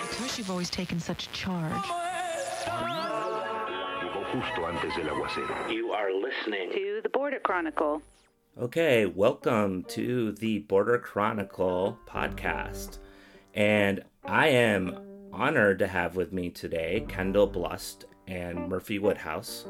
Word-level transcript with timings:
Because 0.00 0.36
you've 0.36 0.50
always 0.50 0.68
taken 0.68 0.98
such 0.98 1.30
charge. 1.30 1.84
You 5.70 5.92
are 5.92 6.12
listening 6.12 6.72
to 6.72 7.00
the 7.04 7.08
Border 7.08 7.38
Chronicle. 7.38 8.02
Okay, 8.60 9.06
welcome 9.06 9.84
to 9.90 10.32
the 10.32 10.58
Border 10.60 10.98
Chronicle 10.98 11.96
podcast. 12.08 12.98
And 13.54 14.02
I 14.24 14.48
am 14.48 14.98
honored 15.32 15.78
to 15.78 15.86
have 15.86 16.16
with 16.16 16.32
me 16.32 16.50
today 16.50 17.06
Kendal 17.08 17.46
Blust 17.46 18.06
and 18.26 18.68
Murphy 18.68 18.98
Woodhouse 18.98 19.66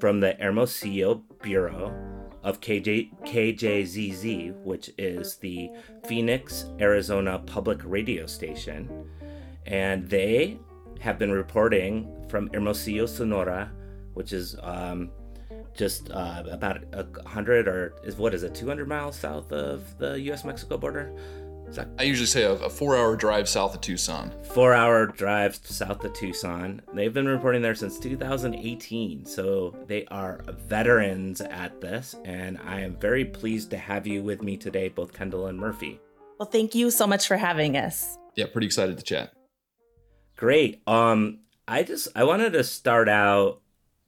from 0.00 0.20
the 0.20 0.32
Hermosillo 0.40 1.24
Bureau 1.42 2.11
of 2.42 2.60
KJ, 2.60 3.10
KJZZ, 3.24 4.62
which 4.64 4.90
is 4.98 5.36
the 5.36 5.70
Phoenix, 6.06 6.66
Arizona 6.80 7.38
public 7.40 7.80
radio 7.84 8.26
station. 8.26 9.08
And 9.66 10.08
they 10.08 10.58
have 11.00 11.18
been 11.18 11.30
reporting 11.30 12.26
from 12.28 12.48
Hermosillo, 12.52 13.06
Sonora, 13.06 13.70
which 14.14 14.32
is 14.32 14.56
um, 14.62 15.10
just 15.74 16.10
uh, 16.10 16.42
about 16.50 16.84
a 16.92 17.06
hundred 17.28 17.68
or 17.68 17.94
is 18.04 18.16
what 18.16 18.34
is 18.34 18.42
it, 18.42 18.54
200 18.54 18.88
miles 18.88 19.18
south 19.18 19.52
of 19.52 19.96
the 19.98 20.20
U.S.-Mexico 20.20 20.78
border. 20.78 21.12
That- 21.74 21.88
I 21.98 22.02
usually 22.02 22.26
say 22.26 22.42
a, 22.42 22.52
a 22.52 22.68
four-hour 22.70 23.16
drive 23.16 23.48
south 23.48 23.74
of 23.74 23.80
Tucson. 23.80 24.32
Four-hour 24.52 25.06
drive 25.08 25.56
south 25.56 26.04
of 26.04 26.12
Tucson. 26.12 26.82
They've 26.92 27.12
been 27.12 27.26
reporting 27.28 27.62
there 27.62 27.74
since 27.74 27.98
2018, 27.98 29.24
so 29.24 29.74
they 29.86 30.04
are 30.06 30.42
veterans 30.66 31.40
at 31.40 31.80
this, 31.80 32.14
and 32.24 32.58
I 32.66 32.80
am 32.80 32.96
very 32.96 33.24
pleased 33.24 33.70
to 33.70 33.78
have 33.78 34.06
you 34.06 34.22
with 34.22 34.42
me 34.42 34.56
today, 34.56 34.88
both 34.88 35.12
Kendal 35.12 35.46
and 35.46 35.58
Murphy. 35.58 36.00
Well, 36.38 36.48
thank 36.48 36.74
you 36.74 36.90
so 36.90 37.06
much 37.06 37.26
for 37.26 37.36
having 37.36 37.76
us. 37.76 38.18
Yeah, 38.34 38.46
pretty 38.52 38.66
excited 38.66 38.98
to 38.98 39.04
chat. 39.04 39.32
Great. 40.36 40.82
Um, 40.86 41.38
I 41.68 41.82
just 41.84 42.08
I 42.16 42.24
wanted 42.24 42.52
to 42.54 42.64
start 42.64 43.08
out 43.08 43.60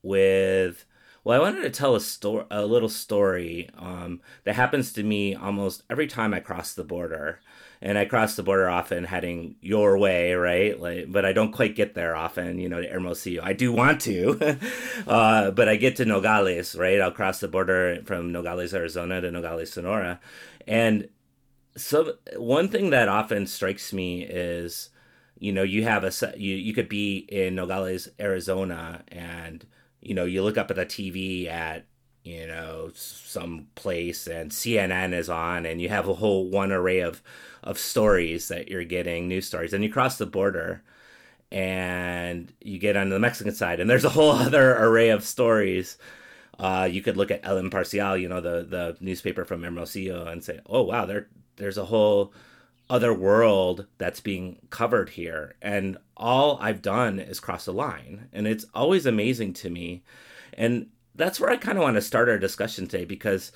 with 0.03 0.85
well, 1.25 1.41
I 1.41 1.43
wanted 1.43 1.63
to 1.63 1.71
tell 1.71 1.97
a 1.97 2.01
story, 2.01 2.45
a 2.51 2.67
little 2.67 2.91
story 2.91 3.71
um, 3.79 4.21
that 4.45 4.55
happens 4.55 4.93
to 4.93 5.03
me 5.03 5.35
almost 5.35 5.83
every 5.89 6.07
time 6.07 6.35
I 6.35 6.41
cross 6.41 6.75
the 6.75 6.85
border, 6.85 7.41
and 7.81 7.97
I 7.97 8.05
cross 8.05 8.37
the 8.37 8.43
border 8.43 8.69
often 8.69 9.05
heading 9.05 9.57
your 9.63 9.97
way, 9.97 10.35
right? 10.35 10.79
Like, 10.79 11.11
but 11.11 11.25
I 11.25 11.33
don't 11.33 11.53
quite 11.53 11.77
get 11.77 11.95
there 11.95 12.15
often, 12.15 12.59
you 12.59 12.69
know, 12.69 12.81
to 12.83 12.89
Hermosillo. 12.89 13.43
I 13.43 13.55
do 13.55 13.73
want 13.73 14.03
to, 14.03 14.59
uh, 15.07 15.51
but 15.51 15.69
I 15.69 15.77
get 15.77 15.97
to 15.97 16.05
Nogales, 16.05 16.77
right? 16.77 17.01
I'll 17.01 17.11
cross 17.11 17.41
the 17.41 17.49
border 17.49 18.03
from 18.05 18.31
Nogales, 18.31 18.75
Arizona 18.75 19.21
to 19.23 19.31
Nogales, 19.31 19.73
Sonora, 19.73 20.21
and 20.67 21.09
so 21.77 22.15
one 22.37 22.69
thing 22.69 22.91
that 22.91 23.09
often 23.09 23.47
strikes 23.47 23.93
me 23.93 24.23
is, 24.23 24.91
you 25.39 25.53
know, 25.53 25.63
you 25.63 25.85
have 25.85 26.05
a 26.05 26.13
you 26.39 26.55
you 26.55 26.75
could 26.75 26.89
be 26.89 27.17
in 27.17 27.55
Nogales, 27.55 28.09
Arizona, 28.21 29.03
and 29.09 29.67
you 30.05 30.15
know, 30.15 30.25
you 30.25 30.43
look 30.43 30.59
up 30.59 30.71
at 30.71 30.77
the 30.77 30.87
TV 30.87 31.49
at, 31.49 31.87
you 32.23 32.47
know, 32.47 32.91
some 32.95 33.69
place 33.75 34.27
and 34.27 34.51
CNN 34.51 35.13
is 35.13 35.29
on 35.29 35.67
and 35.67 35.81
you 35.81 35.89
have 35.89 36.09
a 36.09 36.15
whole 36.15 36.49
one 36.49 36.73
array 36.73 37.01
of, 37.01 37.23
of 37.63 37.79
stories 37.79 38.49
that 38.49 38.69
you're 38.69 38.85
getting, 38.85 39.29
news 39.29 39.47
stories. 39.47 39.73
And 39.73 39.83
you 39.83 39.91
cross 39.91 40.19
the 40.19 40.27
border 40.27 40.83
and 41.51 42.53
you 42.61 42.79
get 42.79 42.97
on 42.97 43.09
the 43.09 43.19
Mexican 43.19 43.55
side 43.55 43.81
and 43.81 43.89
there's 43.89 44.05
a 44.05 44.11
whole 44.11 44.33
other 44.47 44.77
array 44.77 45.09
of 45.09 45.25
stories. 45.25 45.97
Uh, 46.59 46.89
you 46.91 47.03
could 47.03 47.17
look 47.17 47.31
at 47.31 47.41
El 47.43 47.59
Imparcial, 47.59 48.21
you 48.21 48.29
know, 48.29 48.41
the, 48.41 48.65
the 48.69 48.97
newspaper 49.01 49.45
from 49.45 49.63
Hermosillo 49.63 50.27
and 50.27 50.45
say, 50.45 50.61
oh, 50.67 50.83
wow, 50.83 51.07
there, 51.07 51.29
there's 51.57 51.79
a 51.79 51.85
whole 51.87 52.33
other 52.91 53.15
world 53.15 53.87
that's 53.99 54.21
being 54.21 54.59
covered 54.71 55.11
here. 55.11 55.55
And 55.63 55.97
all 56.17 56.59
I've 56.61 56.83
done 56.83 57.19
is 57.19 57.41
cross 57.41 57.67
a 57.67 57.73
line. 57.73 58.29
And 58.33 58.47
it's 58.47 58.67
always 58.75 59.07
amazing 59.07 59.55
to 59.55 59.71
me. 59.71 60.03
And 60.53 60.89
that's 61.15 61.41
where 61.41 61.51
I 61.51 61.57
kind 61.57 61.79
of 61.79 61.83
want 61.83 61.97
to 61.97 62.03
start 62.03 62.29
our 62.29 62.39
discussion 62.39 62.87
today 62.87 63.05
because 63.05 63.53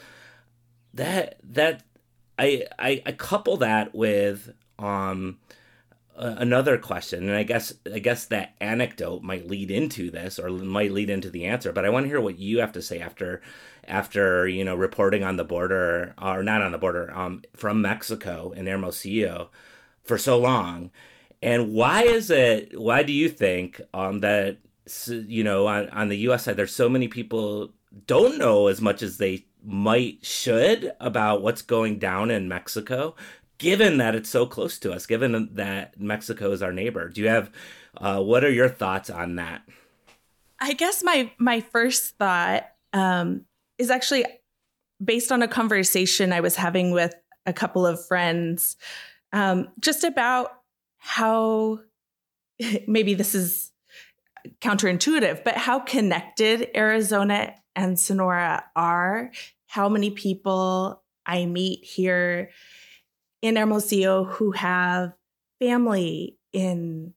that 0.94 1.38
that 1.44 1.82
I 2.38 2.64
I, 2.78 3.03
I 3.04 3.12
couple 3.12 3.58
that 3.58 3.94
with 3.94 4.53
um 4.78 5.38
another 6.20 6.76
question 6.76 7.28
and 7.28 7.36
i 7.36 7.42
guess 7.42 7.74
i 7.94 7.98
guess 7.98 8.24
that 8.24 8.54
anecdote 8.60 9.22
might 9.22 9.46
lead 9.46 9.70
into 9.70 10.10
this 10.10 10.38
or 10.38 10.50
might 10.50 10.92
lead 10.92 11.08
into 11.08 11.30
the 11.30 11.44
answer 11.44 11.72
but 11.72 11.84
i 11.84 11.88
want 11.88 12.04
to 12.04 12.08
hear 12.08 12.20
what 12.20 12.38
you 12.38 12.58
have 12.58 12.72
to 12.72 12.82
say 12.82 12.98
after 12.98 13.40
after 13.88 14.46
you 14.46 14.64
know 14.64 14.76
reporting 14.76 15.24
on 15.24 15.36
the 15.36 15.44
border 15.44 16.14
or 16.20 16.42
not 16.42 16.62
on 16.62 16.72
the 16.72 16.78
border 16.78 17.10
um, 17.16 17.42
from 17.56 17.82
Mexico 17.82 18.52
in 18.52 18.66
Hermosillo 18.66 19.50
for 20.04 20.18
so 20.18 20.38
long, 20.38 20.90
and 21.42 21.72
why 21.72 22.02
is 22.02 22.30
it? 22.30 22.78
Why 22.78 23.02
do 23.02 23.12
you 23.12 23.28
think 23.28 23.80
um, 23.92 24.20
that 24.20 24.58
you 25.06 25.42
know 25.42 25.66
on, 25.66 25.88
on 25.90 26.08
the 26.08 26.18
U.S. 26.18 26.44
side 26.44 26.56
there's 26.56 26.74
so 26.74 26.88
many 26.88 27.08
people 27.08 27.72
don't 28.06 28.38
know 28.38 28.68
as 28.68 28.80
much 28.80 29.02
as 29.02 29.16
they 29.16 29.46
might 29.64 30.24
should 30.24 30.92
about 31.00 31.42
what's 31.42 31.62
going 31.62 31.98
down 31.98 32.30
in 32.30 32.48
Mexico, 32.48 33.16
given 33.58 33.98
that 33.98 34.14
it's 34.14 34.30
so 34.30 34.46
close 34.46 34.78
to 34.78 34.92
us, 34.92 35.06
given 35.06 35.50
that 35.54 36.00
Mexico 36.00 36.52
is 36.52 36.62
our 36.62 36.72
neighbor. 36.72 37.08
Do 37.08 37.20
you 37.20 37.28
have 37.28 37.50
uh, 37.96 38.22
what 38.22 38.44
are 38.44 38.50
your 38.50 38.69
thoughts 38.69 39.10
on 39.10 39.36
that? 39.36 39.62
I 40.60 40.72
guess 40.72 41.02
my 41.02 41.30
my 41.38 41.60
first 41.60 42.16
thought 42.16 42.68
um, 42.92 43.44
is 43.78 43.91
actually 43.91 44.24
based 45.02 45.30
on 45.30 45.42
a 45.42 45.48
conversation 45.48 46.32
I 46.32 46.41
was 46.41 46.56
having 46.56 46.91
with 46.91 47.14
a 47.47 47.52
couple 47.52 47.86
of 47.86 48.04
friends 48.06 48.76
um, 49.32 49.68
just 49.80 50.04
about 50.04 50.50
how 50.98 51.80
maybe 52.86 53.14
this 53.14 53.34
is 53.34 53.72
counterintuitive, 54.60 55.44
but 55.44 55.56
how 55.56 55.80
connected 55.80 56.68
Arizona 56.74 57.54
and 57.76 57.98
Sonora 57.98 58.64
are, 58.74 59.30
how 59.66 59.88
many 59.88 60.10
people 60.10 61.02
I 61.26 61.47
meet 61.47 61.84
here 61.84 62.50
in 63.43 63.56
Hermosillo 63.56 64.25
who 64.25 64.53
have 64.53 65.12
family 65.60 66.37
in 66.53 67.15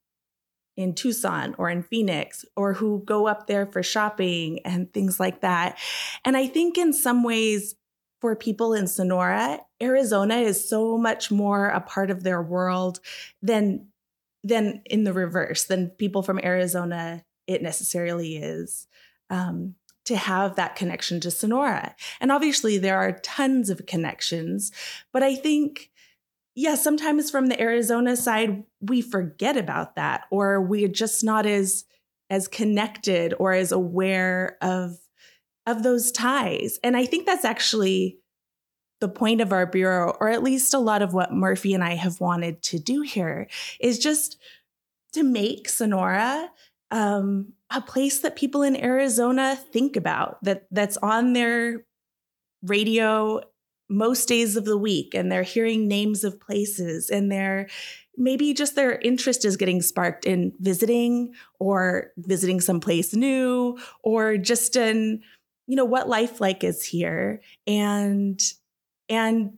in 0.77 0.93
Tucson 0.95 1.53
or 1.57 1.69
in 1.69 1.83
Phoenix 1.83 2.45
or 2.55 2.73
who 2.73 3.03
go 3.05 3.27
up 3.27 3.47
there 3.47 3.65
for 3.65 3.83
shopping 3.83 4.59
and 4.65 4.91
things 4.93 5.19
like 5.19 5.41
that. 5.41 5.77
And 6.23 6.37
I 6.37 6.47
think 6.47 6.77
in 6.77 6.93
some 6.93 7.23
ways, 7.23 7.75
for 8.19 8.35
people 8.35 8.73
in 8.73 8.87
Sonora, 8.87 9.59
Arizona 9.81 10.35
is 10.35 10.69
so 10.69 10.97
much 10.97 11.31
more 11.31 11.67
a 11.67 11.81
part 11.81 12.11
of 12.11 12.23
their 12.23 12.41
world 12.41 12.99
than 13.41 13.87
than 14.43 14.81
in 14.85 15.03
the 15.03 15.13
reverse 15.13 15.65
than 15.65 15.89
people 15.89 16.23
from 16.23 16.39
Arizona 16.43 17.23
it 17.47 17.61
necessarily 17.61 18.37
is 18.37 18.87
um, 19.29 19.75
to 20.05 20.15
have 20.15 20.55
that 20.55 20.75
connection 20.75 21.19
to 21.21 21.31
Sonora. 21.31 21.95
And 22.19 22.31
obviously, 22.31 22.77
there 22.77 22.97
are 22.97 23.19
tons 23.23 23.69
of 23.69 23.85
connections, 23.85 24.71
but 25.11 25.23
I 25.23 25.35
think 25.35 25.90
yeah, 26.55 26.75
sometimes 26.75 27.31
from 27.31 27.47
the 27.47 27.59
Arizona 27.61 28.15
side, 28.15 28.63
we 28.81 29.01
forget 29.01 29.55
about 29.57 29.95
that, 29.95 30.23
or 30.31 30.61
we're 30.61 30.87
just 30.87 31.23
not 31.23 31.45
as 31.45 31.85
as 32.29 32.47
connected 32.47 33.33
or 33.39 33.53
as 33.53 33.71
aware 33.71 34.57
of 34.61 34.97
of 35.65 35.83
those 35.83 36.11
ties. 36.11 36.79
And 36.83 36.97
I 36.97 37.05
think 37.05 37.25
that's 37.25 37.45
actually 37.45 38.17
the 38.99 39.09
point 39.09 39.41
of 39.41 39.51
our 39.51 39.65
bureau, 39.65 40.15
or 40.19 40.29
at 40.29 40.43
least 40.43 40.73
a 40.73 40.79
lot 40.79 41.01
of 41.01 41.13
what 41.13 41.33
Murphy 41.33 41.73
and 41.73 41.83
I 41.83 41.95
have 41.95 42.19
wanted 42.19 42.61
to 42.63 42.79
do 42.79 43.01
here, 43.01 43.47
is 43.79 43.99
just 43.99 44.37
to 45.13 45.23
make 45.23 45.67
Sonora 45.67 46.49
um, 46.91 47.53
a 47.69 47.81
place 47.81 48.19
that 48.19 48.35
people 48.35 48.61
in 48.61 48.75
Arizona 48.75 49.57
think 49.71 49.95
about 49.95 50.43
that 50.43 50.67
that's 50.71 50.97
on 50.97 51.33
their 51.33 51.85
radio 52.63 53.41
most 53.91 54.27
days 54.27 54.55
of 54.55 54.65
the 54.65 54.77
week 54.77 55.13
and 55.13 55.31
they're 55.31 55.43
hearing 55.43 55.87
names 55.87 56.23
of 56.23 56.39
places 56.39 57.09
and 57.09 57.31
they're 57.31 57.67
maybe 58.17 58.53
just 58.53 58.75
their 58.75 58.99
interest 58.99 59.45
is 59.45 59.57
getting 59.57 59.81
sparked 59.81 60.25
in 60.25 60.53
visiting 60.59 61.33
or 61.59 62.11
visiting 62.17 62.61
someplace 62.61 63.13
new 63.13 63.77
or 64.03 64.37
just 64.37 64.75
in 64.75 65.21
you 65.67 65.75
know 65.75 65.85
what 65.85 66.09
life 66.09 66.39
like 66.39 66.63
is 66.63 66.83
here 66.83 67.41
and 67.67 68.39
and 69.09 69.57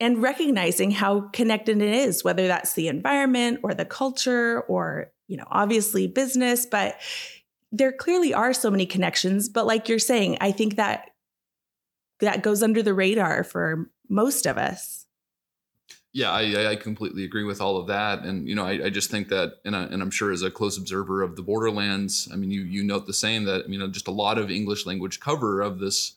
and 0.00 0.22
recognizing 0.22 0.90
how 0.90 1.28
connected 1.32 1.80
it 1.80 1.94
is 1.94 2.24
whether 2.24 2.46
that's 2.46 2.74
the 2.74 2.88
environment 2.88 3.60
or 3.62 3.74
the 3.74 3.84
culture 3.84 4.62
or 4.62 5.10
you 5.28 5.36
know 5.36 5.46
obviously 5.50 6.06
business 6.06 6.66
but 6.66 6.96
there 7.70 7.92
clearly 7.92 8.32
are 8.32 8.54
so 8.54 8.70
many 8.70 8.86
connections. 8.86 9.50
But 9.50 9.66
like 9.66 9.88
you're 9.88 9.98
saying 9.98 10.38
i 10.40 10.50
think 10.50 10.76
that 10.76 11.10
that 12.20 12.42
goes 12.42 12.62
under 12.62 12.82
the 12.82 12.94
radar 12.94 13.44
for 13.44 13.90
most 14.08 14.46
of 14.46 14.58
us. 14.58 15.06
Yeah, 16.12 16.30
I, 16.30 16.70
I 16.70 16.76
completely 16.76 17.24
agree 17.24 17.44
with 17.44 17.60
all 17.60 17.76
of 17.76 17.86
that, 17.88 18.24
and 18.24 18.48
you 18.48 18.54
know, 18.54 18.64
I, 18.64 18.86
I 18.86 18.90
just 18.90 19.10
think 19.10 19.28
that, 19.28 19.58
and, 19.64 19.76
I, 19.76 19.84
and 19.84 20.02
I'm 20.02 20.10
sure 20.10 20.32
as 20.32 20.42
a 20.42 20.50
close 20.50 20.78
observer 20.78 21.22
of 21.22 21.36
the 21.36 21.42
borderlands, 21.42 22.28
I 22.32 22.36
mean, 22.36 22.50
you 22.50 22.62
you 22.62 22.82
note 22.82 23.06
the 23.06 23.12
same 23.12 23.44
that 23.44 23.68
you 23.68 23.78
know 23.78 23.88
just 23.88 24.08
a 24.08 24.12
lot 24.12 24.38
of 24.38 24.50
English 24.50 24.86
language 24.86 25.20
cover 25.20 25.60
of 25.60 25.78
this 25.78 26.16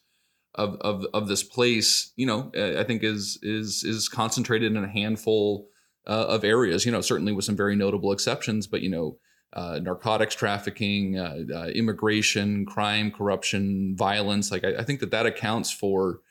of 0.56 0.76
of 0.82 1.06
of 1.14 1.28
this 1.28 1.44
place, 1.44 2.14
you 2.16 2.26
know, 2.26 2.52
I 2.56 2.84
think 2.84 3.04
is 3.04 3.38
is 3.44 3.84
is 3.84 4.08
concentrated 4.08 4.76
in 4.76 4.84
a 4.84 4.88
handful 4.88 5.68
uh, 6.08 6.26
of 6.30 6.46
areas. 6.46 6.86
You 6.86 6.94
know, 6.94 7.02
certainly 7.02 7.34
with 7.34 7.46
some 7.46 7.58
very 7.58 7.76
notable 7.76 8.12
exceptions, 8.12 8.68
but 8.68 8.82
you 8.82 8.90
know. 8.90 9.18
Uh, 9.54 9.80
narcotics 9.82 10.34
trafficking, 10.34 11.20
uh, 11.20 11.40
uh, 11.54 11.66
immigration, 11.68 12.66
crime, 12.66 13.12
corruption, 13.12 13.94
violence. 13.98 14.50
Like 14.50 14.64
I, 14.64 14.76
I, 14.78 14.84
think 14.84 15.02
that 15.02 15.12
that 15.12 15.26
accounts 15.26 15.72
for 15.72 16.22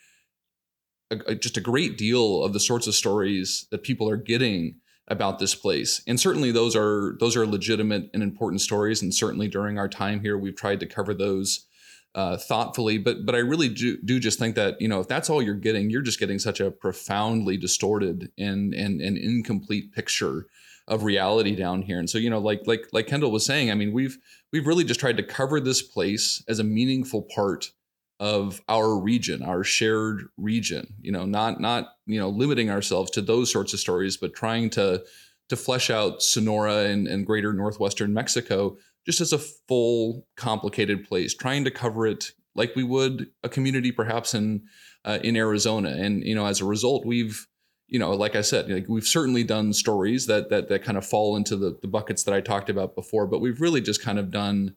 a, 1.11 1.19
a, 1.26 1.34
just 1.34 1.58
a 1.58 1.61
great 1.61 1.99
deal 1.99 2.43
of 2.43 2.55
the 2.55 2.61
sorts 2.61 2.87
of 2.87 2.94
stories 2.94 3.67
that 3.70 3.82
people 3.82 4.08
are 4.08 4.17
getting 4.17 4.76
about 5.08 5.38
this 5.38 5.55
place. 5.55 6.02
And 6.06 6.19
certainly 6.19 6.50
those 6.50 6.75
are 6.75 7.17
those 7.20 7.37
are 7.37 7.46
legitimate 7.46 8.08
and 8.14 8.22
important 8.22 8.62
stories. 8.62 9.02
And 9.02 9.14
certainly 9.14 9.49
during 9.49 9.78
our 9.78 9.88
time 9.88 10.20
here, 10.20 10.38
we've 10.38 10.56
tried 10.56 10.81
to 10.81 10.87
cover 10.87 11.12
those 11.12 11.67
uh, 12.14 12.37
thoughtfully. 12.37 12.96
But 12.96 13.26
but 13.26 13.34
I 13.34 13.38
really 13.38 13.69
do, 13.69 13.99
do 14.02 14.19
just 14.19 14.38
think 14.38 14.55
that 14.55 14.81
you 14.81 14.88
know 14.88 15.00
if 15.00 15.08
that's 15.08 15.28
all 15.28 15.43
you're 15.43 15.55
getting, 15.55 15.90
you're 15.90 16.02
just 16.02 16.20
getting 16.20 16.38
such 16.38 16.61
a 16.61 16.70
profoundly 16.70 17.56
distorted 17.56 18.31
and 18.38 18.72
and, 18.72 19.00
and 19.00 19.19
incomplete 19.19 19.93
picture 19.93 20.46
of 20.90 21.04
reality 21.04 21.56
down 21.56 21.81
here. 21.81 21.98
And 21.98 22.10
so 22.10 22.19
you 22.19 22.28
know 22.28 22.40
like 22.40 22.62
like 22.66 22.87
like 22.92 23.06
Kendal 23.06 23.31
was 23.31 23.46
saying, 23.46 23.70
I 23.70 23.75
mean 23.75 23.92
we've 23.92 24.19
we've 24.52 24.66
really 24.66 24.84
just 24.84 25.00
tried 25.00 25.16
to 25.16 25.22
cover 25.22 25.60
this 25.60 25.81
place 25.81 26.44
as 26.46 26.58
a 26.58 26.64
meaningful 26.64 27.22
part 27.22 27.72
of 28.19 28.60
our 28.69 28.98
region, 28.98 29.42
our 29.42 29.64
shared 29.64 30.28
region. 30.37 30.94
You 31.00 31.12
know, 31.12 31.25
not 31.25 31.60
not 31.60 31.94
you 32.06 32.20
know 32.20 32.28
limiting 32.28 32.70
ourselves 32.70 33.10
to 33.12 33.22
those 33.22 33.50
sorts 33.50 33.72
of 33.72 33.81
stories, 33.81 34.19
but 34.19 34.34
trying 34.34 34.69
to 34.70 35.02
to 35.48 35.56
flesh 35.56 35.90
out 35.90 36.22
Sonora 36.22 36.84
and, 36.84 37.08
and 37.08 37.26
greater 37.26 37.52
northwestern 37.52 38.12
Mexico 38.12 38.76
just 39.06 39.20
as 39.20 39.32
a 39.32 39.38
full, 39.38 40.26
complicated 40.36 41.08
place, 41.08 41.34
trying 41.34 41.64
to 41.64 41.70
cover 41.70 42.06
it 42.06 42.32
like 42.54 42.76
we 42.76 42.84
would 42.84 43.28
a 43.43 43.48
community 43.48 43.90
perhaps 43.90 44.34
in 44.34 44.62
uh, 45.04 45.19
in 45.22 45.36
Arizona. 45.36 45.90
And 45.90 46.22
you 46.25 46.34
know, 46.34 46.46
as 46.46 46.60
a 46.60 46.64
result, 46.66 47.06
we've 47.06 47.46
you 47.90 47.98
know, 47.98 48.12
like 48.12 48.37
I 48.37 48.40
said, 48.40 48.70
like 48.70 48.88
we've 48.88 49.06
certainly 49.06 49.44
done 49.44 49.72
stories 49.75 50.26
that 50.26 50.48
that 50.48 50.69
that 50.69 50.82
kind 50.82 50.96
of 50.96 51.04
fall 51.04 51.37
into 51.37 51.56
the, 51.56 51.78
the 51.82 51.88
buckets 51.88 52.22
that 52.22 52.34
I 52.34 52.40
talked 52.40 52.70
about 52.70 52.94
before, 52.94 53.26
but 53.26 53.40
we've 53.40 53.60
really 53.60 53.82
just 53.82 54.02
kind 54.02 54.19
of 54.19 54.31
done 54.31 54.76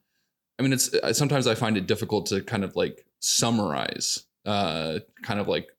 I 0.59 0.61
mean, 0.61 0.73
it's 0.73 0.91
sometimes 1.17 1.47
I 1.47 1.55
find 1.55 1.77
it 1.77 1.87
difficult 1.87 2.27
to 2.27 2.41
kind 2.41 2.63
of 2.63 2.75
like 2.75 3.05
summarize, 3.19 4.25
uh, 4.45 4.99
kind 5.23 5.39
of 5.39 5.47
like 5.47 5.69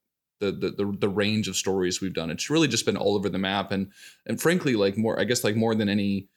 the, 0.40 0.50
the 0.50 0.70
the 0.70 0.96
the 1.00 1.08
range 1.08 1.48
of 1.48 1.56
stories 1.56 2.00
we've 2.00 2.14
done. 2.14 2.30
It's 2.30 2.50
really 2.50 2.68
just 2.68 2.84
been 2.84 2.96
all 2.96 3.14
over 3.14 3.28
the 3.28 3.38
map, 3.38 3.70
and 3.70 3.92
and 4.26 4.40
frankly, 4.40 4.74
like 4.74 4.98
more, 4.98 5.18
I 5.18 5.24
guess, 5.24 5.44
like 5.44 5.54
more 5.54 5.74
than 5.74 5.88
any 5.88 6.28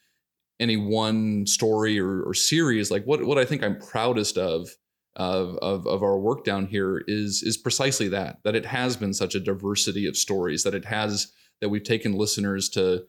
any 0.59 0.77
one 0.77 1.45
story 1.47 2.00
or, 2.00 2.21
or 2.21 2.33
series, 2.33 2.91
like 2.91 3.05
what 3.05 3.23
what 3.23 3.39
I 3.39 3.45
think 3.45 3.63
I'm 3.63 3.79
proudest 3.79 4.38
of. 4.38 4.69
Of, 5.19 5.57
of, 5.63 5.87
of 5.87 6.03
our 6.03 6.19
work 6.19 6.45
down 6.45 6.67
here 6.67 7.03
is 7.07 7.41
is 7.41 7.57
precisely 7.57 8.07
that 8.09 8.37
that 8.43 8.55
it 8.55 8.67
has 8.67 8.95
been 8.95 9.15
such 9.15 9.33
a 9.33 9.39
diversity 9.39 10.05
of 10.05 10.15
stories 10.15 10.61
that 10.61 10.75
it 10.75 10.85
has 10.85 11.33
that 11.59 11.69
we've 11.69 11.83
taken 11.83 12.13
listeners 12.13 12.69
to 12.69 13.07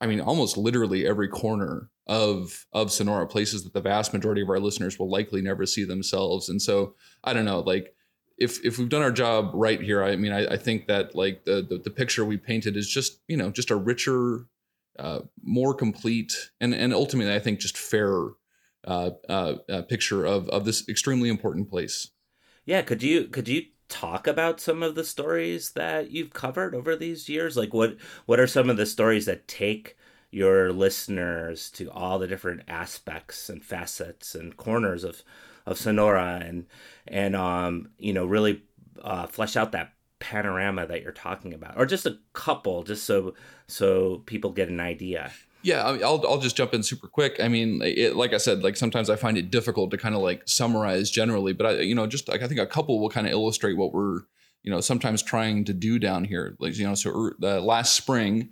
I 0.00 0.06
mean, 0.06 0.20
almost 0.20 0.56
literally 0.56 1.06
every 1.06 1.28
corner 1.28 1.90
of 2.06 2.66
of 2.72 2.90
Sonora, 2.90 3.26
places 3.26 3.64
that 3.64 3.74
the 3.74 3.80
vast 3.80 4.12
majority 4.12 4.42
of 4.42 4.48
our 4.48 4.58
listeners 4.58 4.98
will 4.98 5.10
likely 5.10 5.42
never 5.42 5.66
see 5.66 5.84
themselves. 5.84 6.48
And 6.48 6.60
so, 6.60 6.94
I 7.22 7.32
don't 7.32 7.44
know, 7.44 7.60
like 7.60 7.94
if 8.38 8.64
if 8.64 8.78
we've 8.78 8.88
done 8.88 9.02
our 9.02 9.12
job 9.12 9.50
right 9.52 9.80
here, 9.80 10.02
I 10.02 10.16
mean, 10.16 10.32
I, 10.32 10.54
I 10.54 10.56
think 10.56 10.86
that 10.86 11.14
like 11.14 11.44
the, 11.44 11.62
the, 11.68 11.78
the 11.78 11.90
picture 11.90 12.24
we 12.24 12.38
painted 12.38 12.76
is 12.76 12.88
just 12.88 13.20
you 13.28 13.36
know 13.36 13.50
just 13.50 13.70
a 13.70 13.76
richer, 13.76 14.46
uh, 14.98 15.20
more 15.42 15.74
complete, 15.74 16.50
and 16.60 16.74
and 16.74 16.94
ultimately, 16.94 17.34
I 17.34 17.38
think 17.38 17.60
just 17.60 17.76
fairer 17.76 18.32
uh, 18.84 19.10
uh, 19.28 19.54
uh, 19.68 19.82
picture 19.82 20.24
of 20.24 20.48
of 20.48 20.64
this 20.64 20.88
extremely 20.88 21.28
important 21.28 21.70
place. 21.70 22.10
Yeah, 22.64 22.82
could 22.82 23.02
you 23.02 23.24
could 23.24 23.48
you 23.48 23.64
talk 23.88 24.26
about 24.26 24.60
some 24.60 24.82
of 24.82 24.94
the 24.94 25.04
stories 25.04 25.72
that 25.72 26.10
you've 26.10 26.32
covered 26.32 26.74
over 26.74 26.96
these 26.96 27.28
years? 27.28 27.56
Like 27.56 27.74
what 27.74 27.96
what 28.26 28.40
are 28.40 28.46
some 28.46 28.70
of 28.70 28.76
the 28.76 28.86
stories 28.86 29.26
that 29.26 29.48
take 29.48 29.96
your 30.30 30.72
listeners 30.72 31.70
to 31.72 31.90
all 31.90 32.18
the 32.18 32.28
different 32.28 32.62
aspects 32.68 33.48
and 33.48 33.64
facets 33.64 34.34
and 34.34 34.56
corners 34.56 35.04
of 35.04 35.22
of 35.66 35.78
Sonora 35.78 36.40
and 36.44 36.66
and 37.06 37.36
um 37.36 37.90
you 37.98 38.12
know 38.12 38.24
really 38.24 38.62
uh, 39.02 39.26
flesh 39.26 39.56
out 39.56 39.72
that 39.72 39.92
panorama 40.18 40.86
that 40.86 41.02
you're 41.02 41.12
talking 41.12 41.54
about 41.54 41.76
or 41.78 41.86
just 41.86 42.04
a 42.04 42.18
couple 42.34 42.82
just 42.82 43.04
so 43.04 43.34
so 43.66 44.18
people 44.26 44.50
get 44.50 44.68
an 44.68 44.78
idea 44.78 45.32
yeah, 45.62 45.82
I 45.82 45.92
will 45.92 46.26
I'll 46.26 46.38
just 46.38 46.56
jump 46.56 46.72
in 46.74 46.82
super 46.82 47.06
quick. 47.06 47.38
I 47.40 47.48
mean, 47.48 47.80
it, 47.82 48.16
like 48.16 48.32
I 48.32 48.38
said, 48.38 48.62
like 48.62 48.76
sometimes 48.76 49.10
I 49.10 49.16
find 49.16 49.36
it 49.36 49.50
difficult 49.50 49.90
to 49.90 49.98
kind 49.98 50.14
of 50.14 50.22
like 50.22 50.42
summarize 50.46 51.10
generally, 51.10 51.52
but 51.52 51.66
I, 51.66 51.80
you 51.80 51.94
know, 51.94 52.06
just 52.06 52.28
like 52.28 52.42
I 52.42 52.48
think 52.48 52.60
a 52.60 52.66
couple 52.66 53.00
will 53.00 53.10
kind 53.10 53.26
of 53.26 53.32
illustrate 53.32 53.76
what 53.76 53.92
we're, 53.92 54.20
you 54.62 54.70
know, 54.70 54.80
sometimes 54.80 55.22
trying 55.22 55.64
to 55.66 55.74
do 55.74 55.98
down 55.98 56.24
here. 56.24 56.56
Like, 56.58 56.76
you 56.78 56.86
know, 56.86 56.94
so 56.94 57.32
the 57.38 57.60
last 57.60 57.94
spring, 57.94 58.50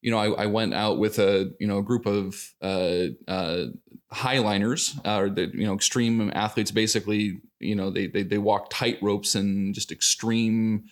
you 0.00 0.10
know, 0.10 0.18
I, 0.18 0.44
I, 0.44 0.46
went 0.46 0.72
out 0.72 0.98
with 0.98 1.18
a, 1.18 1.52
you 1.58 1.66
know, 1.66 1.78
a 1.78 1.82
group 1.82 2.06
of 2.06 2.54
uh, 2.62 3.08
uh, 3.28 3.66
highliners, 4.12 4.98
uh, 5.04 5.20
or 5.20 5.30
the, 5.30 5.50
you 5.52 5.66
know, 5.66 5.74
extreme 5.74 6.30
athletes. 6.34 6.70
Basically, 6.70 7.40
you 7.60 7.74
know, 7.74 7.90
they 7.90 8.06
they 8.06 8.22
they 8.22 8.38
walk 8.38 8.68
tight 8.70 8.98
ropes 9.02 9.34
and 9.34 9.74
just 9.74 9.92
extreme 9.92 10.84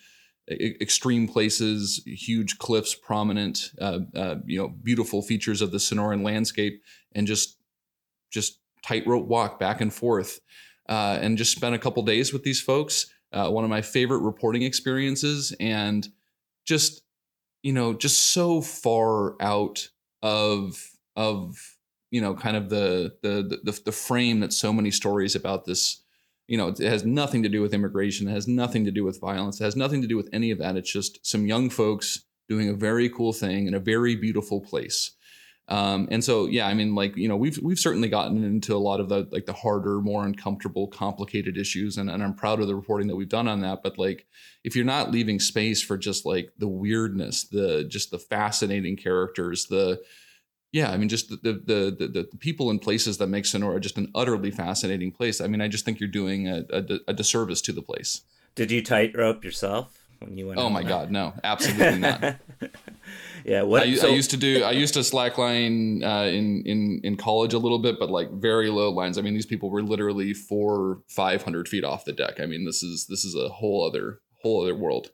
extreme 0.49 1.27
places, 1.27 2.01
huge 2.05 2.57
cliffs, 2.57 2.93
prominent, 2.93 3.71
uh, 3.81 3.99
uh, 4.15 4.35
you 4.45 4.59
know, 4.59 4.67
beautiful 4.67 5.21
features 5.21 5.61
of 5.61 5.71
the 5.71 5.77
Sonoran 5.77 6.23
landscape, 6.23 6.81
and 7.13 7.25
just 7.27 7.57
just 8.31 8.59
tightrope 8.83 9.25
walk 9.25 9.59
back 9.59 9.81
and 9.81 9.93
forth, 9.93 10.39
uh, 10.87 11.17
and 11.21 11.37
just 11.37 11.55
spent 11.55 11.75
a 11.75 11.79
couple 11.79 12.03
days 12.03 12.31
with 12.31 12.43
these 12.43 12.61
folks. 12.61 13.07
Uh, 13.31 13.49
one 13.49 13.63
of 13.63 13.69
my 13.69 13.81
favorite 13.81 14.19
reporting 14.19 14.61
experiences, 14.61 15.55
and 15.59 16.07
just 16.65 17.01
you 17.63 17.73
know, 17.73 17.93
just 17.93 18.31
so 18.31 18.61
far 18.61 19.35
out 19.41 19.89
of 20.21 20.91
of 21.15 21.75
you 22.11 22.21
know, 22.21 22.35
kind 22.35 22.55
of 22.55 22.69
the 22.69 23.13
the 23.23 23.59
the, 23.63 23.81
the 23.85 23.91
frame 23.91 24.39
that 24.41 24.53
so 24.53 24.71
many 24.71 24.91
stories 24.91 25.35
about 25.35 25.65
this 25.65 26.04
you 26.47 26.57
know, 26.57 26.67
it 26.67 26.79
has 26.79 27.05
nothing 27.05 27.43
to 27.43 27.49
do 27.49 27.61
with 27.61 27.73
immigration. 27.73 28.27
It 28.27 28.31
has 28.31 28.47
nothing 28.47 28.85
to 28.85 28.91
do 28.91 29.03
with 29.03 29.19
violence. 29.19 29.59
It 29.59 29.63
has 29.63 29.75
nothing 29.75 30.01
to 30.01 30.07
do 30.07 30.17
with 30.17 30.29
any 30.31 30.51
of 30.51 30.59
that. 30.59 30.75
It's 30.75 30.91
just 30.91 31.25
some 31.25 31.45
young 31.45 31.69
folks 31.69 32.23
doing 32.47 32.69
a 32.69 32.73
very 32.73 33.09
cool 33.09 33.33
thing 33.33 33.67
in 33.67 33.73
a 33.73 33.79
very 33.79 34.15
beautiful 34.15 34.61
place. 34.61 35.11
Um, 35.67 36.07
and 36.11 36.23
so, 36.23 36.45
yeah, 36.45 36.67
I 36.67 36.75
mean, 36.75 36.93
like 36.93 37.17
you 37.17 37.27
know, 37.27 37.35
we've 37.35 37.57
we've 37.57 37.79
certainly 37.79 38.07
gotten 38.07 38.43
into 38.43 38.75
a 38.75 38.77
lot 38.77 38.99
of 38.99 39.09
the 39.09 39.27
like 39.31 39.47
the 39.47 39.53
harder, 39.53 39.99
more 39.99 40.23
uncomfortable, 40.23 40.87
complicated 40.87 41.57
issues, 41.57 41.97
and, 41.97 42.09
and 42.09 42.23
I'm 42.23 42.35
proud 42.35 42.59
of 42.59 42.67
the 42.67 42.75
reporting 42.75 43.07
that 43.07 43.15
we've 43.15 43.27
done 43.27 43.47
on 43.47 43.61
that. 43.61 43.81
But 43.81 43.97
like, 43.97 44.27
if 44.63 44.75
you're 44.75 44.85
not 44.85 45.09
leaving 45.11 45.39
space 45.39 45.81
for 45.81 45.97
just 45.97 46.23
like 46.23 46.51
the 46.59 46.67
weirdness, 46.67 47.45
the 47.45 47.83
just 47.83 48.11
the 48.11 48.19
fascinating 48.19 48.95
characters, 48.95 49.65
the 49.65 50.01
yeah, 50.75 50.91
I 50.91 50.97
mean, 50.97 51.07
just 51.07 51.29
the, 51.29 51.53
the 51.53 51.95
the, 51.97 52.07
the 52.07 52.37
people 52.37 52.69
and 52.69 52.81
places 52.81 53.17
that 53.19 53.27
make 53.27 53.45
Sonora 53.45 53.79
just 53.79 53.97
an 53.97 54.11
utterly 54.13 54.51
fascinating 54.51 55.09
place. 55.09 55.39
I 55.39 55.47
mean, 55.47 55.61
I 55.61 55.69
just 55.69 55.85
think 55.85 56.01
you're 56.01 56.09
doing 56.09 56.49
a, 56.49 56.65
a, 56.69 56.99
a 57.07 57.13
disservice 57.13 57.61
to 57.61 57.71
the 57.71 57.81
place. 57.81 58.23
Did 58.55 58.71
you 58.71 58.83
tightrope 58.83 59.45
yourself 59.45 59.97
when 60.19 60.37
you 60.37 60.47
went? 60.47 60.59
Oh 60.59 60.69
my 60.69 60.81
there? 60.81 60.89
God, 60.89 61.11
no, 61.11 61.31
absolutely 61.45 61.99
not. 61.99 62.35
yeah, 63.45 63.61
what 63.61 63.83
I, 63.83 63.95
so- 63.95 64.09
I, 64.09 64.11
used 64.11 64.31
to 64.31 64.37
do. 64.37 64.65
I 64.65 64.71
used 64.71 64.95
to 64.95 64.99
slackline 64.99 66.03
uh, 66.03 66.27
in 66.27 66.61
in 66.65 66.99
in 67.05 67.15
college 67.15 67.53
a 67.53 67.57
little 67.57 67.79
bit, 67.79 67.95
but 67.97 68.09
like 68.09 68.29
very 68.33 68.69
low 68.69 68.91
lines. 68.91 69.17
I 69.17 69.21
mean, 69.21 69.33
these 69.33 69.45
people 69.45 69.69
were 69.69 69.81
literally 69.81 70.33
four, 70.33 70.99
five 71.07 71.41
hundred 71.41 71.69
feet 71.69 71.85
off 71.85 72.03
the 72.03 72.11
deck. 72.11 72.41
I 72.41 72.47
mean, 72.47 72.65
this 72.65 72.83
is 72.83 73.07
this 73.07 73.23
is 73.23 73.33
a 73.33 73.47
whole 73.47 73.87
other 73.87 74.19
whole 74.41 74.61
other 74.61 74.75
world. 74.75 75.11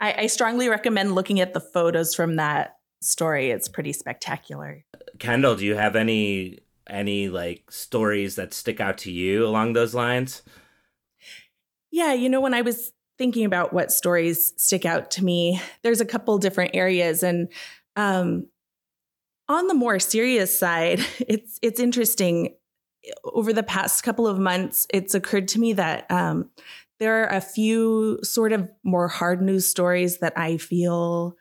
I, 0.00 0.22
I 0.22 0.26
strongly 0.26 0.68
recommend 0.68 1.14
looking 1.14 1.38
at 1.38 1.54
the 1.54 1.60
photos 1.60 2.16
from 2.16 2.34
that 2.34 2.76
story. 3.00 3.50
It's 3.50 3.68
pretty 3.68 3.92
spectacular. 3.92 4.84
Kendal, 5.18 5.56
do 5.56 5.64
you 5.64 5.74
have 5.74 5.96
any 5.96 6.60
any 6.88 7.28
like 7.28 7.70
stories 7.70 8.36
that 8.36 8.54
stick 8.54 8.80
out 8.80 8.98
to 8.98 9.10
you 9.10 9.44
along 9.46 9.72
those 9.72 9.94
lines? 9.94 10.42
Yeah, 11.90 12.12
you 12.12 12.28
know, 12.28 12.40
when 12.40 12.54
I 12.54 12.62
was 12.62 12.92
thinking 13.18 13.44
about 13.44 13.72
what 13.72 13.90
stories 13.90 14.52
stick 14.56 14.84
out 14.84 15.10
to 15.12 15.24
me, 15.24 15.60
there's 15.82 16.00
a 16.00 16.04
couple 16.04 16.36
different 16.38 16.74
areas 16.74 17.22
and 17.22 17.48
um 17.96 18.46
on 19.48 19.68
the 19.68 19.74
more 19.74 19.98
serious 19.98 20.56
side, 20.58 21.00
it's 21.20 21.58
it's 21.62 21.80
interesting 21.80 22.54
over 23.24 23.52
the 23.52 23.62
past 23.62 24.02
couple 24.02 24.26
of 24.26 24.38
months, 24.38 24.86
it's 24.92 25.14
occurred 25.14 25.48
to 25.48 25.60
me 25.60 25.72
that 25.74 26.10
um, 26.10 26.50
there 26.98 27.22
are 27.22 27.36
a 27.36 27.40
few 27.40 28.18
sort 28.22 28.52
of 28.52 28.68
more 28.82 29.08
hard 29.08 29.42
news 29.42 29.66
stories 29.66 30.18
that 30.18 30.32
I 30.36 30.56
feel 30.56 31.36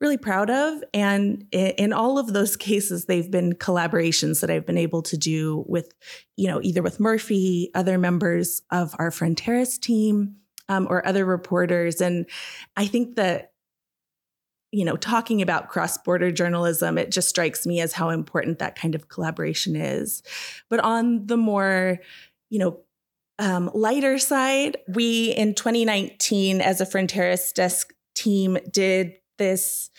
really 0.00 0.16
proud 0.16 0.50
of. 0.50 0.82
And 0.92 1.46
in 1.52 1.92
all 1.92 2.18
of 2.18 2.32
those 2.32 2.56
cases, 2.70 3.06
they've 3.06 3.30
been 3.30 3.54
collaborations 3.54 4.40
that 4.40 4.50
I've 4.50 4.66
been 4.66 4.78
able 4.78 5.02
to 5.02 5.16
do 5.16 5.64
with, 5.66 5.92
you 6.36 6.48
know, 6.48 6.60
either 6.62 6.82
with 6.82 7.00
Murphy, 7.00 7.70
other 7.74 7.98
members 7.98 8.62
of 8.70 8.94
our 8.98 9.10
Fronteras 9.10 9.80
team, 9.80 10.36
um, 10.68 10.86
or 10.88 11.06
other 11.06 11.24
reporters. 11.24 12.00
And 12.00 12.26
I 12.76 12.86
think 12.86 13.16
that, 13.16 13.52
you 14.72 14.84
know, 14.84 14.96
talking 14.96 15.40
about 15.40 15.68
cross 15.68 15.98
border 15.98 16.30
journalism, 16.32 16.98
it 16.98 17.12
just 17.12 17.28
strikes 17.28 17.66
me 17.66 17.80
as 17.80 17.92
how 17.92 18.10
important 18.10 18.58
that 18.58 18.76
kind 18.76 18.94
of 18.94 19.08
collaboration 19.08 19.76
is. 19.76 20.22
But 20.68 20.80
on 20.80 21.26
the 21.26 21.36
more, 21.36 22.00
you 22.50 22.58
know, 22.58 22.80
um, 23.38 23.70
lighter 23.74 24.18
side, 24.18 24.76
we 24.88 25.30
in 25.30 25.54
2019, 25.54 26.60
as 26.60 26.80
a 26.80 26.86
Fronteras 26.86 27.52
desk 27.52 27.92
team, 28.14 28.58
did 28.70 29.14
this 29.38 29.90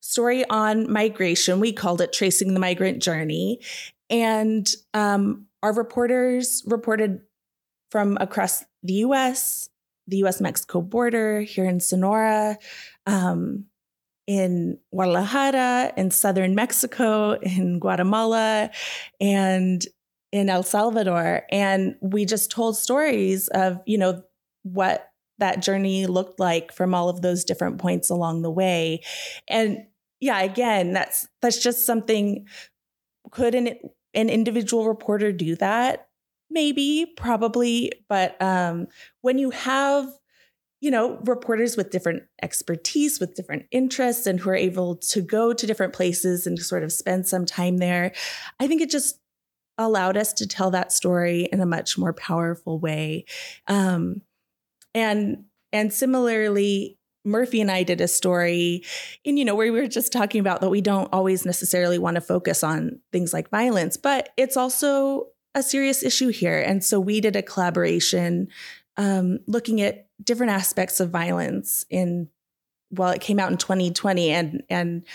story 0.00 0.48
on 0.48 0.90
migration. 0.90 1.60
We 1.60 1.72
called 1.72 2.00
it 2.00 2.12
Tracing 2.12 2.54
the 2.54 2.60
Migrant 2.60 3.02
Journey. 3.02 3.60
And 4.08 4.68
um, 4.94 5.46
our 5.62 5.72
reporters 5.72 6.62
reported 6.66 7.20
from 7.90 8.16
across 8.20 8.64
the 8.82 8.94
US, 8.94 9.68
the 10.06 10.18
US 10.18 10.40
Mexico 10.40 10.80
border, 10.80 11.40
here 11.40 11.64
in 11.64 11.80
Sonora, 11.80 12.58
um, 13.06 13.66
in 14.26 14.78
Guadalajara, 14.92 15.92
in 15.96 16.10
southern 16.10 16.54
Mexico, 16.54 17.32
in 17.32 17.78
Guatemala, 17.78 18.70
and 19.20 19.84
in 20.32 20.48
El 20.48 20.62
Salvador. 20.62 21.42
And 21.50 21.96
we 22.00 22.24
just 22.24 22.50
told 22.50 22.76
stories 22.76 23.48
of, 23.48 23.80
you 23.86 23.98
know, 23.98 24.22
what 24.62 25.10
that 25.38 25.62
journey 25.62 26.06
looked 26.06 26.40
like 26.40 26.72
from 26.72 26.94
all 26.94 27.08
of 27.08 27.22
those 27.22 27.44
different 27.44 27.78
points 27.78 28.10
along 28.10 28.42
the 28.42 28.50
way. 28.50 29.02
And 29.48 29.86
yeah, 30.20 30.40
again, 30.40 30.92
that's 30.92 31.26
that's 31.42 31.62
just 31.62 31.86
something 31.86 32.46
could 33.30 33.54
an 33.54 33.76
an 34.14 34.30
individual 34.30 34.88
reporter 34.88 35.32
do 35.32 35.56
that? 35.56 36.08
Maybe, 36.48 37.12
probably, 37.16 37.92
but 38.08 38.40
um 38.40 38.88
when 39.20 39.38
you 39.38 39.50
have 39.50 40.08
you 40.80 40.90
know, 40.90 41.18
reporters 41.24 41.76
with 41.76 41.90
different 41.90 42.22
expertise, 42.42 43.18
with 43.18 43.34
different 43.34 43.64
interests, 43.70 44.26
and 44.26 44.38
who 44.38 44.50
are 44.50 44.54
able 44.54 44.96
to 44.96 45.22
go 45.22 45.52
to 45.52 45.66
different 45.66 45.94
places 45.94 46.46
and 46.46 46.58
sort 46.58 46.84
of 46.84 46.92
spend 46.92 47.26
some 47.26 47.46
time 47.46 47.78
there. 47.78 48.12
I 48.60 48.66
think 48.66 48.82
it 48.82 48.90
just 48.90 49.18
allowed 49.78 50.16
us 50.16 50.32
to 50.34 50.46
tell 50.46 50.70
that 50.70 50.92
story 50.92 51.48
in 51.52 51.60
a 51.60 51.66
much 51.66 51.98
more 51.98 52.12
powerful 52.12 52.78
way. 52.78 53.24
Um, 53.66 54.22
and 54.96 55.44
and 55.72 55.92
similarly, 55.92 56.98
Murphy 57.24 57.60
and 57.60 57.70
I 57.70 57.82
did 57.82 58.00
a 58.00 58.08
story 58.08 58.82
in, 59.24 59.36
you 59.36 59.44
know, 59.44 59.54
where 59.54 59.70
we 59.72 59.80
were 59.80 59.88
just 59.88 60.12
talking 60.12 60.40
about 60.40 60.62
that 60.62 60.70
we 60.70 60.80
don't 60.80 61.12
always 61.12 61.44
necessarily 61.44 61.98
want 61.98 62.14
to 62.14 62.20
focus 62.20 62.64
on 62.64 63.00
things 63.12 63.32
like 63.32 63.50
violence, 63.50 63.96
but 63.96 64.30
it's 64.36 64.56
also 64.56 65.26
a 65.54 65.62
serious 65.62 66.02
issue 66.02 66.28
here. 66.28 66.60
And 66.60 66.82
so 66.82 66.98
we 66.98 67.20
did 67.20 67.36
a 67.36 67.42
collaboration 67.42 68.48
um, 68.96 69.40
looking 69.46 69.82
at 69.82 70.08
different 70.22 70.52
aspects 70.52 71.00
of 71.00 71.10
violence 71.10 71.84
in, 71.90 72.28
well, 72.90 73.10
it 73.10 73.20
came 73.20 73.38
out 73.38 73.50
in 73.50 73.58
2020 73.58 74.30
and, 74.30 74.62
and, 74.70 75.06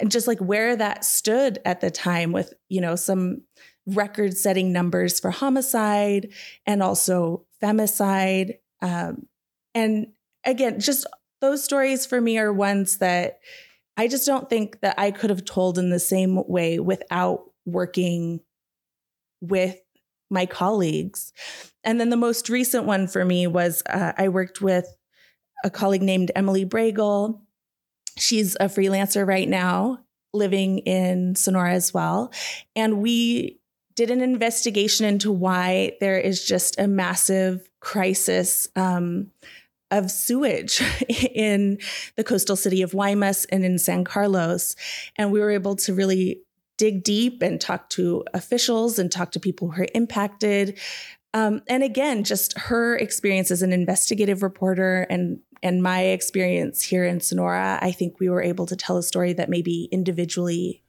and 0.00 0.10
just 0.10 0.26
like 0.26 0.40
where 0.40 0.74
that 0.74 1.04
stood 1.04 1.60
at 1.64 1.80
the 1.80 1.90
time 1.90 2.32
with, 2.32 2.54
you 2.68 2.80
know, 2.80 2.96
some 2.96 3.42
record 3.86 4.36
setting 4.36 4.72
numbers 4.72 5.20
for 5.20 5.30
homicide 5.30 6.32
and 6.66 6.82
also 6.82 7.44
femicide. 7.62 8.58
Um, 8.82 9.26
and 9.74 10.08
again, 10.44 10.80
just 10.80 11.06
those 11.40 11.62
stories 11.62 12.06
for 12.06 12.20
me 12.20 12.38
are 12.38 12.52
ones 12.52 12.98
that 12.98 13.40
I 13.96 14.08
just 14.08 14.26
don't 14.26 14.48
think 14.48 14.80
that 14.80 14.94
I 14.98 15.10
could 15.10 15.30
have 15.30 15.44
told 15.44 15.78
in 15.78 15.90
the 15.90 15.98
same 15.98 16.42
way 16.46 16.78
without 16.78 17.44
working 17.64 18.40
with 19.40 19.78
my 20.30 20.46
colleagues. 20.46 21.32
And 21.84 22.00
then 22.00 22.10
the 22.10 22.16
most 22.16 22.48
recent 22.48 22.84
one 22.84 23.06
for 23.06 23.24
me 23.24 23.46
was 23.46 23.82
uh, 23.88 24.12
I 24.16 24.28
worked 24.28 24.60
with 24.60 24.86
a 25.64 25.70
colleague 25.70 26.02
named 26.02 26.30
Emily 26.34 26.66
Bregel. 26.66 27.40
She's 28.18 28.56
a 28.56 28.66
freelancer 28.66 29.26
right 29.26 29.48
now, 29.48 30.00
living 30.32 30.78
in 30.78 31.34
Sonora 31.34 31.72
as 31.72 31.94
well. 31.94 32.32
And 32.74 33.00
we 33.00 33.60
did 33.96 34.10
an 34.10 34.20
investigation 34.20 35.06
into 35.06 35.32
why 35.32 35.96
there 36.00 36.18
is 36.18 36.44
just 36.44 36.78
a 36.78 36.86
massive 36.86 37.68
crisis 37.80 38.68
um, 38.76 39.30
of 39.90 40.10
sewage 40.10 40.82
in 41.34 41.78
the 42.16 42.24
coastal 42.24 42.56
city 42.56 42.82
of 42.82 42.92
Guaymas 42.92 43.46
and 43.50 43.64
in 43.64 43.78
San 43.78 44.04
Carlos. 44.04 44.76
And 45.16 45.32
we 45.32 45.40
were 45.40 45.50
able 45.50 45.76
to 45.76 45.94
really 45.94 46.42
dig 46.76 47.02
deep 47.02 47.42
and 47.42 47.58
talk 47.58 47.88
to 47.88 48.22
officials 48.34 48.98
and 48.98 49.10
talk 49.10 49.32
to 49.32 49.40
people 49.40 49.70
who 49.70 49.82
are 49.82 49.88
impacted. 49.94 50.78
Um, 51.32 51.62
and 51.66 51.82
again, 51.82 52.22
just 52.22 52.58
her 52.58 52.96
experience 52.96 53.50
as 53.50 53.62
an 53.62 53.72
investigative 53.72 54.42
reporter 54.42 55.06
and 55.08 55.40
and 55.62 55.82
my 55.82 56.02
experience 56.02 56.82
here 56.82 57.04
in 57.04 57.20
Sonora, 57.20 57.78
I 57.80 57.90
think 57.90 58.20
we 58.20 58.28
were 58.28 58.42
able 58.42 58.66
to 58.66 58.76
tell 58.76 58.98
a 58.98 59.02
story 59.02 59.32
that 59.32 59.48
maybe 59.48 59.88
individually 59.90 60.82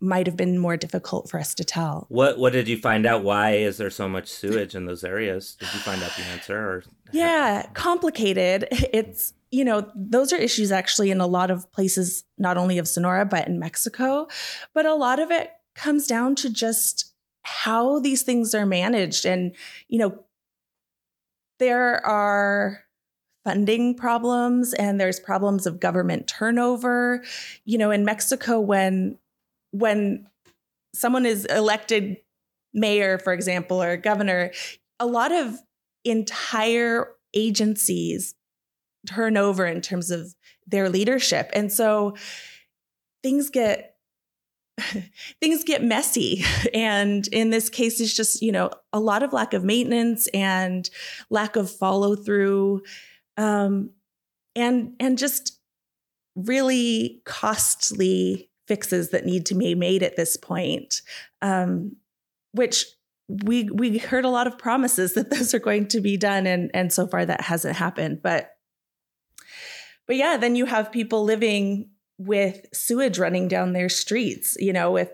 might 0.00 0.26
have 0.26 0.36
been 0.36 0.58
more 0.58 0.76
difficult 0.76 1.28
for 1.28 1.40
us 1.40 1.54
to 1.54 1.64
tell. 1.64 2.06
What 2.08 2.38
what 2.38 2.52
did 2.52 2.68
you 2.68 2.78
find 2.78 3.06
out? 3.06 3.24
Why 3.24 3.52
is 3.52 3.78
there 3.78 3.90
so 3.90 4.08
much 4.08 4.28
sewage 4.28 4.74
in 4.74 4.86
those 4.86 5.04
areas? 5.04 5.56
Did 5.58 5.72
you 5.72 5.80
find 5.80 6.02
out 6.02 6.12
the 6.16 6.22
answer? 6.24 6.56
Or 6.56 6.84
yeah, 7.12 7.66
complicated. 7.74 8.68
It's 8.70 9.34
you 9.50 9.64
know 9.64 9.90
those 9.94 10.32
are 10.32 10.36
issues 10.36 10.70
actually 10.70 11.10
in 11.10 11.20
a 11.20 11.26
lot 11.26 11.50
of 11.50 11.70
places, 11.72 12.24
not 12.36 12.56
only 12.56 12.78
of 12.78 12.88
Sonora 12.88 13.24
but 13.24 13.48
in 13.48 13.58
Mexico, 13.58 14.28
but 14.74 14.86
a 14.86 14.94
lot 14.94 15.18
of 15.18 15.30
it 15.30 15.50
comes 15.74 16.06
down 16.06 16.34
to 16.36 16.50
just 16.50 17.12
how 17.42 17.98
these 17.98 18.22
things 18.22 18.54
are 18.54 18.66
managed, 18.66 19.24
and 19.24 19.54
you 19.88 19.98
know 19.98 20.24
there 21.58 22.04
are 22.06 22.84
funding 23.44 23.94
problems 23.94 24.74
and 24.74 25.00
there's 25.00 25.18
problems 25.18 25.66
of 25.66 25.80
government 25.80 26.28
turnover. 26.28 27.24
You 27.64 27.78
know, 27.78 27.90
in 27.90 28.04
Mexico, 28.04 28.60
when 28.60 29.18
when 29.70 30.26
someone 30.94 31.26
is 31.26 31.44
elected 31.44 32.18
mayor, 32.74 33.18
for 33.18 33.32
example, 33.32 33.82
or 33.82 33.96
governor, 33.96 34.52
a 34.98 35.06
lot 35.06 35.32
of 35.32 35.58
entire 36.04 37.08
agencies 37.34 38.34
turn 39.06 39.36
over 39.36 39.66
in 39.66 39.80
terms 39.80 40.10
of 40.10 40.34
their 40.66 40.88
leadership. 40.88 41.50
And 41.54 41.72
so 41.72 42.16
things 43.22 43.50
get 43.50 43.94
things 45.40 45.64
get 45.64 45.82
messy 45.82 46.44
and 46.74 47.26
in 47.28 47.50
this 47.50 47.68
case 47.68 48.00
it's 48.00 48.14
just 48.14 48.40
you 48.40 48.52
know 48.52 48.70
a 48.92 49.00
lot 49.00 49.24
of 49.24 49.32
lack 49.32 49.52
of 49.52 49.64
maintenance 49.64 50.28
and 50.28 50.88
lack 51.30 51.56
of 51.56 51.68
follow 51.68 52.14
through 52.14 52.80
um, 53.36 53.90
and 54.54 54.92
and 55.00 55.18
just 55.18 55.58
really 56.36 57.20
costly 57.24 58.47
fixes 58.68 59.10
that 59.10 59.24
need 59.24 59.46
to 59.46 59.54
be 59.54 59.74
made 59.74 60.02
at 60.02 60.16
this 60.16 60.36
point, 60.36 61.02
um, 61.42 61.96
which 62.52 62.84
we 63.28 63.64
we 63.70 63.98
heard 63.98 64.24
a 64.24 64.30
lot 64.30 64.46
of 64.46 64.58
promises 64.58 65.14
that 65.14 65.30
those 65.30 65.54
are 65.54 65.58
going 65.58 65.88
to 65.88 66.00
be 66.00 66.16
done, 66.16 66.46
and 66.46 66.70
and 66.74 66.92
so 66.92 67.06
far 67.06 67.24
that 67.24 67.40
hasn't 67.40 67.76
happened. 67.76 68.20
But 68.22 68.50
but 70.06 70.16
yeah, 70.16 70.36
then 70.36 70.54
you 70.54 70.66
have 70.66 70.92
people 70.92 71.24
living 71.24 71.90
with 72.18 72.66
sewage 72.74 73.18
running 73.18 73.48
down 73.48 73.72
their 73.72 73.88
streets, 73.88 74.56
you 74.58 74.72
know, 74.72 74.90
with 74.90 75.10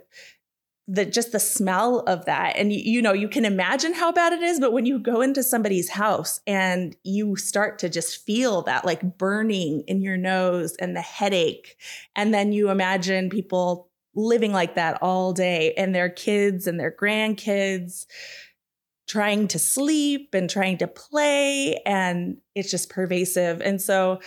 the 0.87 1.07
just 1.07 1.33
the 1.33 1.41
smell 1.41 2.01
of 2.01 2.27
that. 2.27 2.57
And 2.57 2.73
you, 2.73 2.81
you, 2.81 3.03
know 3.03 3.13
you 3.13 3.29
can 3.29 3.45
imagine 3.45 3.95
how 3.95 4.13
bad 4.13 4.33
it 4.33 4.43
is 4.43 4.61
but 4.61 4.73
when 4.73 4.87
you 4.87 4.99
go 4.99 5.21
into 5.21 5.43
somebody's 5.43 5.91
house 5.91 6.41
and 6.47 6.97
you 7.05 7.37
start 7.37 7.79
to 7.81 7.89
just 7.89 8.25
feel 8.25 8.63
that 8.63 8.85
like 8.85 9.19
burning 9.19 9.83
in 9.87 10.03
your 10.03 10.17
nose 10.17 10.75
and 10.77 10.97
the 10.97 11.01
headache 11.01 11.77
and 12.17 12.33
then 12.33 12.53
you 12.53 12.71
imagine 12.71 13.31
people 13.31 13.91
living 14.15 14.53
like 14.53 14.75
that 14.77 14.99
all 15.03 15.33
day 15.33 15.75
and 15.77 15.95
their 15.95 16.09
kids 16.09 16.67
and 16.67 16.79
their 16.79 16.93
grandkids 16.93 18.07
trying 19.07 19.49
to 19.49 19.59
sleep 19.59 20.31
and 20.33 20.49
trying 20.49 20.79
to 20.79 20.87
play 20.87 21.77
and 21.85 22.39
it's 22.55 22.71
just 22.71 22.89
pervasive. 22.89 23.61
And 23.61 23.81
so 23.83 24.21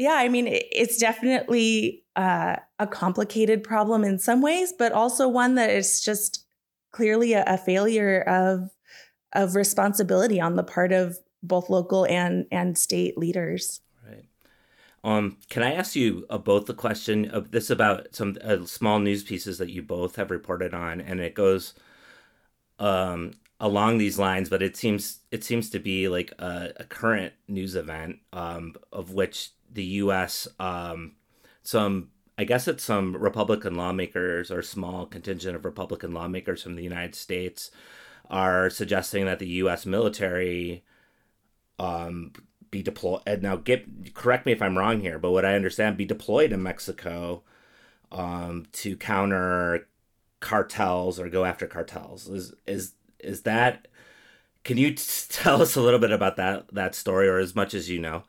yeah 0.00 0.14
i 0.14 0.28
mean 0.30 0.46
it's 0.48 0.96
definitely 0.96 1.99
uh, 2.16 2.56
a 2.78 2.86
complicated 2.86 3.62
problem 3.62 4.04
in 4.04 4.18
some 4.18 4.42
ways, 4.42 4.72
but 4.76 4.92
also 4.92 5.28
one 5.28 5.54
that 5.54 5.70
is 5.70 6.00
just 6.00 6.44
clearly 6.92 7.32
a, 7.32 7.44
a 7.46 7.56
failure 7.56 8.22
of 8.22 8.70
of 9.32 9.54
responsibility 9.54 10.40
on 10.40 10.56
the 10.56 10.64
part 10.64 10.92
of 10.92 11.18
both 11.42 11.70
local 11.70 12.04
and 12.06 12.46
and 12.50 12.76
state 12.76 13.16
leaders. 13.16 13.80
Right. 14.06 14.24
Um, 15.04 15.38
can 15.48 15.62
I 15.62 15.74
ask 15.74 15.94
you 15.94 16.26
uh, 16.28 16.38
both 16.38 16.66
the 16.66 16.74
question 16.74 17.30
of 17.30 17.52
this 17.52 17.70
about 17.70 18.14
some 18.14 18.36
uh, 18.42 18.64
small 18.66 18.98
news 18.98 19.22
pieces 19.22 19.58
that 19.58 19.70
you 19.70 19.82
both 19.82 20.16
have 20.16 20.30
reported 20.30 20.74
on, 20.74 21.00
and 21.00 21.20
it 21.20 21.34
goes 21.34 21.74
um, 22.78 23.32
along 23.60 23.98
these 23.98 24.18
lines, 24.18 24.48
but 24.48 24.62
it 24.62 24.76
seems 24.76 25.20
it 25.30 25.44
seems 25.44 25.70
to 25.70 25.78
be 25.78 26.08
like 26.08 26.32
a, 26.38 26.72
a 26.78 26.84
current 26.84 27.32
news 27.46 27.76
event 27.76 28.18
um, 28.32 28.74
of 28.92 29.12
which 29.12 29.50
the 29.72 29.84
U.S. 29.84 30.48
Um, 30.58 31.12
some 31.70 32.10
I 32.36 32.44
guess 32.44 32.66
it's 32.66 32.82
some 32.82 33.16
Republican 33.16 33.74
lawmakers 33.74 34.50
or 34.50 34.62
small 34.62 35.04
contingent 35.06 35.54
of 35.56 35.64
Republican 35.64 36.14
lawmakers 36.14 36.62
from 36.62 36.74
the 36.74 36.82
United 36.82 37.14
States 37.14 37.70
are 38.30 38.70
suggesting 38.70 39.26
that 39.26 39.38
the 39.38 39.48
U.S. 39.48 39.84
military 39.84 40.84
um, 41.78 42.32
be 42.70 42.82
deployed. 42.82 43.42
Now, 43.42 43.56
get 43.56 44.14
correct 44.14 44.46
me 44.46 44.52
if 44.52 44.62
I'm 44.62 44.78
wrong 44.78 45.00
here, 45.00 45.18
but 45.18 45.32
what 45.32 45.44
I 45.44 45.54
understand, 45.54 45.96
be 45.96 46.04
deployed 46.06 46.52
in 46.52 46.62
Mexico 46.62 47.42
um, 48.10 48.66
to 48.72 48.96
counter 48.96 49.88
cartels 50.40 51.20
or 51.20 51.28
go 51.28 51.44
after 51.44 51.66
cartels. 51.66 52.28
Is 52.28 52.54
is 52.66 52.94
is 53.18 53.42
that 53.42 53.86
can 54.64 54.78
you 54.78 54.94
tell 55.28 55.60
us 55.60 55.76
a 55.76 55.82
little 55.82 56.00
bit 56.00 56.12
about 56.12 56.36
that 56.36 56.72
that 56.74 56.94
story, 56.94 57.28
or 57.28 57.38
as 57.38 57.54
much 57.54 57.74
as 57.74 57.90
you 57.90 57.98
know? 57.98 58.24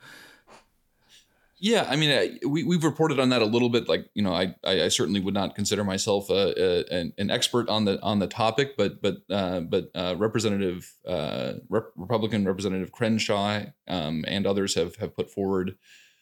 Yeah, 1.64 1.86
I 1.88 1.96
mean, 1.96 2.40
we 2.44 2.64
we've 2.64 2.84
reported 2.84 3.20
on 3.20 3.30
that 3.30 3.44
a 3.44 3.46
little 3.46 3.70
bit. 3.70 3.88
Like, 3.88 4.10
you 4.16 4.24
know, 4.24 4.34
I 4.34 4.56
I, 4.64 4.86
I 4.86 4.88
certainly 4.88 5.20
would 5.20 5.36
not 5.36 5.54
consider 5.54 5.84
myself 5.84 6.32
a, 6.32 6.60
a, 6.60 6.86
an, 6.92 7.14
an 7.20 7.30
expert 7.30 7.70
on 7.70 7.86
the 7.86 8.02
on 8.02 8.18
the 8.18 8.26
topic, 8.26 8.76
but 8.76 9.00
but 9.00 9.18
uh, 9.30 9.60
but 9.60 9.92
uh, 9.94 10.16
Representative 10.18 10.92
uh, 11.08 11.54
Rep- 11.70 11.92
Republican 11.96 12.46
Representative 12.46 12.92
Crenshaw 12.92 13.66
um, 13.88 14.26
and 14.28 14.48
others 14.48 14.74
have 14.74 14.96
have 14.96 15.16
put 15.16 15.30
forward 15.30 15.76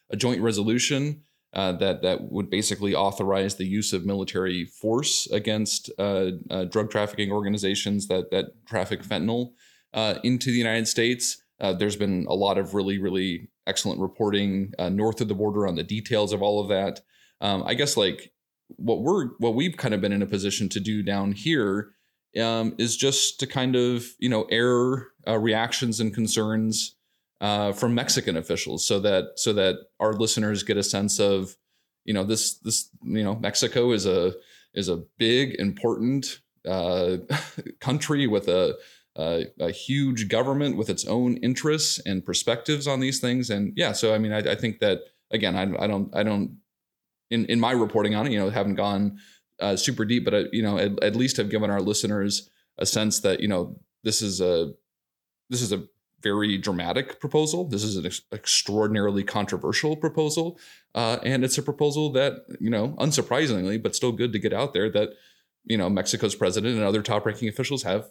a 0.09 0.17
joint 0.17 0.41
resolution 0.41 1.21
uh, 1.53 1.71
that 1.71 2.01
that 2.01 2.29
would 2.29 2.49
basically 2.49 2.93
authorize 2.93 3.55
the 3.55 3.65
use 3.65 3.93
of 3.93 4.05
military 4.05 4.65
force 4.65 5.25
against 5.31 5.89
uh, 5.97 6.31
uh, 6.49 6.65
drug 6.65 6.91
trafficking 6.91 7.31
organizations 7.31 8.09
that 8.09 8.29
that 8.31 8.47
traffic 8.67 9.03
fentanyl 9.03 9.51
into 10.21 10.51
the 10.51 10.57
United 10.57 10.89
States. 10.89 11.41
there's 11.59 11.95
been 11.95 12.25
a 12.27 12.35
lot 12.35 12.57
of 12.57 12.73
really 12.73 12.99
really 12.99 13.47
excellent 13.69 14.01
reporting 14.01 14.73
uh, 14.79 14.89
north 14.89 15.21
of 15.21 15.27
the 15.27 15.35
border 15.35 15.67
on 15.67 15.75
the 15.75 15.83
details 15.83 16.33
of 16.33 16.41
all 16.41 16.59
of 16.59 16.67
that. 16.69 17.01
Um, 17.39 17.63
I 17.65 17.75
guess 17.75 17.95
like 17.95 18.33
what 18.75 19.01
we're 19.01 19.27
what 19.37 19.55
we've 19.55 19.77
kind 19.77 19.93
of 19.93 20.01
been 20.01 20.11
in 20.11 20.21
a 20.21 20.27
position 20.27 20.67
to 20.69 20.79
do 20.79 21.03
down 21.03 21.31
here 21.31 21.91
um, 22.39 22.75
is 22.77 22.97
just 22.97 23.39
to 23.39 23.47
kind 23.47 23.75
of 23.75 24.05
you 24.19 24.29
know 24.29 24.43
air 24.51 25.07
uh, 25.27 25.37
reactions 25.37 25.99
and 25.99 26.13
concerns 26.13 26.95
uh, 27.41 27.71
from 27.71 27.95
Mexican 27.95 28.35
officials, 28.35 28.85
so 28.85 28.99
that 28.99 29.33
so 29.35 29.53
that 29.53 29.75
our 29.99 30.13
listeners 30.13 30.63
get 30.63 30.77
a 30.77 30.83
sense 30.83 31.19
of 31.19 31.55
you 32.05 32.13
know 32.13 32.23
this 32.23 32.59
this 32.59 32.89
you 33.03 33.23
know 33.23 33.35
Mexico 33.35 33.91
is 33.91 34.05
a 34.05 34.33
is 34.73 34.89
a 34.89 35.03
big 35.17 35.55
important 35.59 36.41
uh, 36.67 37.17
country 37.79 38.27
with 38.27 38.47
a 38.47 38.75
uh, 39.19 39.41
a 39.59 39.69
huge 39.69 40.29
government 40.29 40.77
with 40.77 40.89
its 40.89 41.05
own 41.05 41.35
interests 41.37 41.99
and 42.05 42.25
perspectives 42.25 42.87
on 42.87 43.01
these 43.01 43.19
things. 43.19 43.49
And 43.49 43.73
yeah, 43.75 43.91
so 43.91 44.15
I 44.15 44.17
mean, 44.17 44.31
I, 44.31 44.37
I 44.37 44.55
think 44.55 44.79
that 44.79 45.01
again, 45.29 45.57
I, 45.57 45.63
I, 45.83 45.87
don't, 45.87 46.15
I 46.15 46.23
don't, 46.23 46.57
in 47.29 47.45
in 47.45 47.59
my 47.59 47.73
reporting 47.73 48.15
on 48.15 48.27
it, 48.27 48.31
you 48.31 48.39
know, 48.39 48.49
haven't 48.49 48.75
gone 48.75 49.19
uh, 49.59 49.75
super 49.75 50.05
deep, 50.05 50.23
but 50.23 50.33
I, 50.33 50.43
you 50.53 50.63
know, 50.63 50.77
at, 50.77 51.03
at 51.03 51.15
least 51.17 51.35
have 51.35 51.49
given 51.49 51.69
our 51.69 51.81
listeners 51.81 52.49
a 52.77 52.85
sense 52.85 53.19
that 53.19 53.41
you 53.41 53.49
know 53.49 53.77
this 54.03 54.21
is 54.21 54.39
a 54.39 54.71
this 55.49 55.61
is 55.61 55.73
a 55.73 55.83
very 56.21 56.57
dramatic 56.57 57.19
proposal. 57.19 57.65
This 57.65 57.83
is 57.83 57.97
an 57.97 58.05
ex- 58.05 58.21
extraordinarily 58.31 59.23
controversial 59.23 59.97
proposal, 59.97 60.57
uh, 60.95 61.17
and 61.23 61.43
it's 61.43 61.57
a 61.57 61.63
proposal 61.63 62.09
that 62.13 62.45
you 62.61 62.69
know, 62.69 62.95
unsurprisingly, 62.99 63.83
but 63.83 63.95
still 63.95 64.13
good 64.13 64.31
to 64.31 64.39
get 64.39 64.53
out 64.53 64.73
there 64.73 64.89
that 64.91 65.09
you 65.65 65.77
know 65.77 65.89
Mexico's 65.89 66.35
president 66.35 66.75
and 66.75 66.85
other 66.85 67.01
top-ranking 67.01 67.49
officials 67.49 67.83
have 67.83 68.09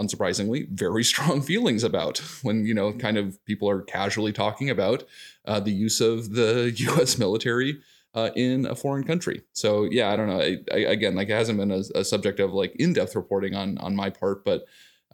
unsurprisingly, 0.00 0.68
very 0.70 1.04
strong 1.12 1.42
feelings 1.42 1.84
about 1.84 2.18
when, 2.42 2.64
you 2.64 2.74
know, 2.74 2.92
kind 2.92 3.18
of 3.18 3.44
people 3.44 3.68
are 3.68 3.82
casually 3.82 4.32
talking 4.32 4.70
about 4.70 5.04
uh, 5.44 5.60
the 5.60 5.72
use 5.72 6.00
of 6.00 6.34
the 6.34 6.72
US 6.88 7.18
military 7.18 7.80
uh, 8.14 8.30
in 8.34 8.66
a 8.66 8.74
foreign 8.74 9.04
country. 9.04 9.42
So, 9.52 9.84
yeah, 9.84 10.10
I 10.10 10.16
don't 10.16 10.28
know. 10.28 10.40
I, 10.40 10.58
I, 10.72 10.78
again, 10.78 11.14
like 11.14 11.28
it 11.28 11.34
hasn't 11.34 11.58
been 11.58 11.70
a, 11.70 11.82
a, 11.94 12.04
subject 12.04 12.40
of 12.40 12.52
like 12.52 12.74
in-depth 12.76 13.14
reporting 13.14 13.54
on 13.54 13.78
on 13.78 13.94
my 13.94 14.10
part, 14.10 14.44
but 14.44 14.64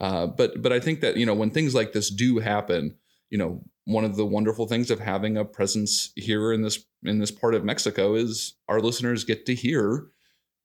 uh, 0.00 0.26
but 0.26 0.62
but 0.62 0.72
I 0.72 0.80
think 0.80 1.00
that 1.00 1.16
you 1.16 1.26
know 1.26 1.34
when 1.34 1.50
things 1.50 1.74
like 1.74 1.92
this 1.92 2.10
do 2.10 2.38
happen, 2.38 2.96
you 3.28 3.36
know, 3.36 3.62
one 3.84 4.04
of 4.04 4.16
the 4.16 4.26
wonderful 4.26 4.66
things 4.66 4.90
of 4.90 5.00
having 5.00 5.36
a 5.36 5.44
presence 5.44 6.10
here 6.16 6.52
in 6.52 6.62
this 6.62 6.84
in 7.04 7.18
this 7.18 7.30
part 7.30 7.54
of 7.54 7.64
Mexico 7.64 8.14
is 8.14 8.54
our 8.68 8.80
listeners 8.80 9.24
get 9.24 9.46
to 9.46 9.54
hear 9.54 10.08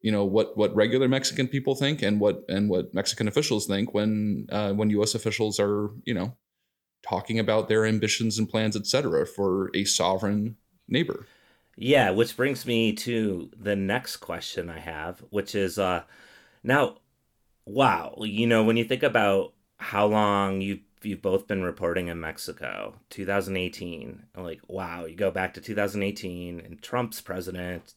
you 0.01 0.11
know 0.11 0.25
what 0.25 0.57
what 0.57 0.75
regular 0.75 1.07
Mexican 1.07 1.47
people 1.47 1.75
think 1.75 2.01
and 2.01 2.19
what 2.19 2.43
and 2.49 2.69
what 2.69 2.93
Mexican 2.93 3.27
officials 3.27 3.67
think 3.67 3.93
when 3.93 4.47
uh, 4.51 4.73
when 4.73 4.89
U.S. 4.91 5.15
officials 5.15 5.59
are 5.59 5.91
you 6.05 6.13
know 6.13 6.35
talking 7.07 7.39
about 7.39 7.67
their 7.67 7.85
ambitions 7.85 8.37
and 8.37 8.49
plans, 8.49 8.75
et 8.75 8.85
cetera, 8.85 9.25
for 9.25 9.71
a 9.73 9.83
sovereign 9.85 10.55
neighbor. 10.87 11.25
Yeah, 11.75 12.11
which 12.11 12.37
brings 12.37 12.65
me 12.65 12.93
to 12.93 13.49
the 13.57 13.75
next 13.75 14.17
question 14.17 14.69
I 14.69 14.79
have, 14.79 15.23
which 15.29 15.55
is 15.55 15.79
uh, 15.79 16.03
now, 16.63 16.97
wow, 17.65 18.15
you 18.21 18.45
know, 18.45 18.63
when 18.63 18.77
you 18.77 18.83
think 18.83 19.03
about 19.03 19.53
how 19.77 20.05
long 20.07 20.61
you've 20.61 20.81
you've 21.01 21.21
both 21.21 21.47
been 21.47 21.63
reporting 21.63 22.07
in 22.07 22.19
Mexico, 22.19 22.95
2018, 23.09 24.23
like 24.37 24.61
wow, 24.67 25.05
you 25.05 25.15
go 25.15 25.31
back 25.31 25.53
to 25.55 25.61
2018 25.61 26.59
and 26.59 26.81
Trump's 26.81 27.21
president, 27.21 27.95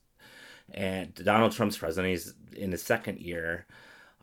and 0.72 1.14
Donald 1.14 1.52
Trump's 1.52 1.78
president. 1.78 2.10
He's 2.10 2.34
in 2.56 2.72
his 2.72 2.82
second 2.82 3.18
year. 3.18 3.66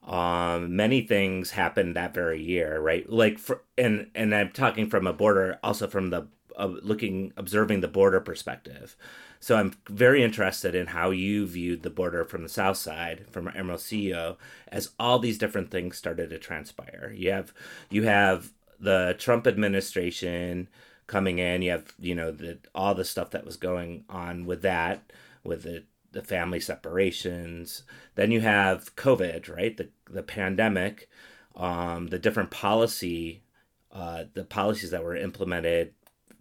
Um, 0.05 0.75
many 0.75 1.01
things 1.01 1.51
happened 1.51 1.95
that 1.95 2.13
very 2.13 2.41
year, 2.41 2.79
right? 2.79 3.07
Like, 3.09 3.37
for, 3.37 3.61
and 3.77 4.09
and 4.15 4.33
I'm 4.33 4.51
talking 4.51 4.89
from 4.89 5.05
a 5.05 5.13
border, 5.13 5.59
also 5.63 5.87
from 5.87 6.09
the 6.09 6.27
uh, 6.57 6.65
looking, 6.81 7.33
observing 7.37 7.81
the 7.81 7.87
border 7.87 8.19
perspective. 8.19 8.95
So 9.39 9.57
I'm 9.57 9.73
very 9.89 10.23
interested 10.23 10.75
in 10.75 10.87
how 10.87 11.09
you 11.09 11.47
viewed 11.47 11.81
the 11.81 11.89
border 11.89 12.23
from 12.25 12.43
the 12.43 12.49
south 12.49 12.77
side, 12.77 13.25
from 13.31 13.47
Hermosillo, 13.47 14.37
as 14.67 14.91
all 14.99 15.17
these 15.17 15.39
different 15.39 15.71
things 15.71 15.97
started 15.97 16.29
to 16.29 16.37
transpire. 16.37 17.11
You 17.15 17.31
have 17.31 17.53
you 17.89 18.03
have 18.03 18.51
the 18.79 19.15
Trump 19.17 19.47
administration 19.47 20.67
coming 21.07 21.39
in. 21.39 21.61
You 21.61 21.71
have 21.71 21.93
you 21.99 22.15
know 22.15 22.31
the 22.31 22.59
all 22.75 22.93
the 22.93 23.05
stuff 23.05 23.31
that 23.31 23.45
was 23.45 23.57
going 23.57 24.05
on 24.09 24.45
with 24.45 24.61
that, 24.61 25.11
with 25.43 25.63
the 25.63 25.83
the 26.11 26.21
family 26.23 26.59
separations. 26.59 27.83
Then 28.15 28.31
you 28.31 28.41
have 28.41 28.95
COVID, 28.95 29.53
right? 29.53 29.75
The 29.75 29.89
the 30.09 30.23
pandemic, 30.23 31.09
um, 31.55 32.07
the 32.07 32.19
different 32.19 32.51
policy, 32.51 33.43
uh, 33.91 34.25
the 34.33 34.43
policies 34.43 34.91
that 34.91 35.03
were 35.03 35.15
implemented 35.15 35.93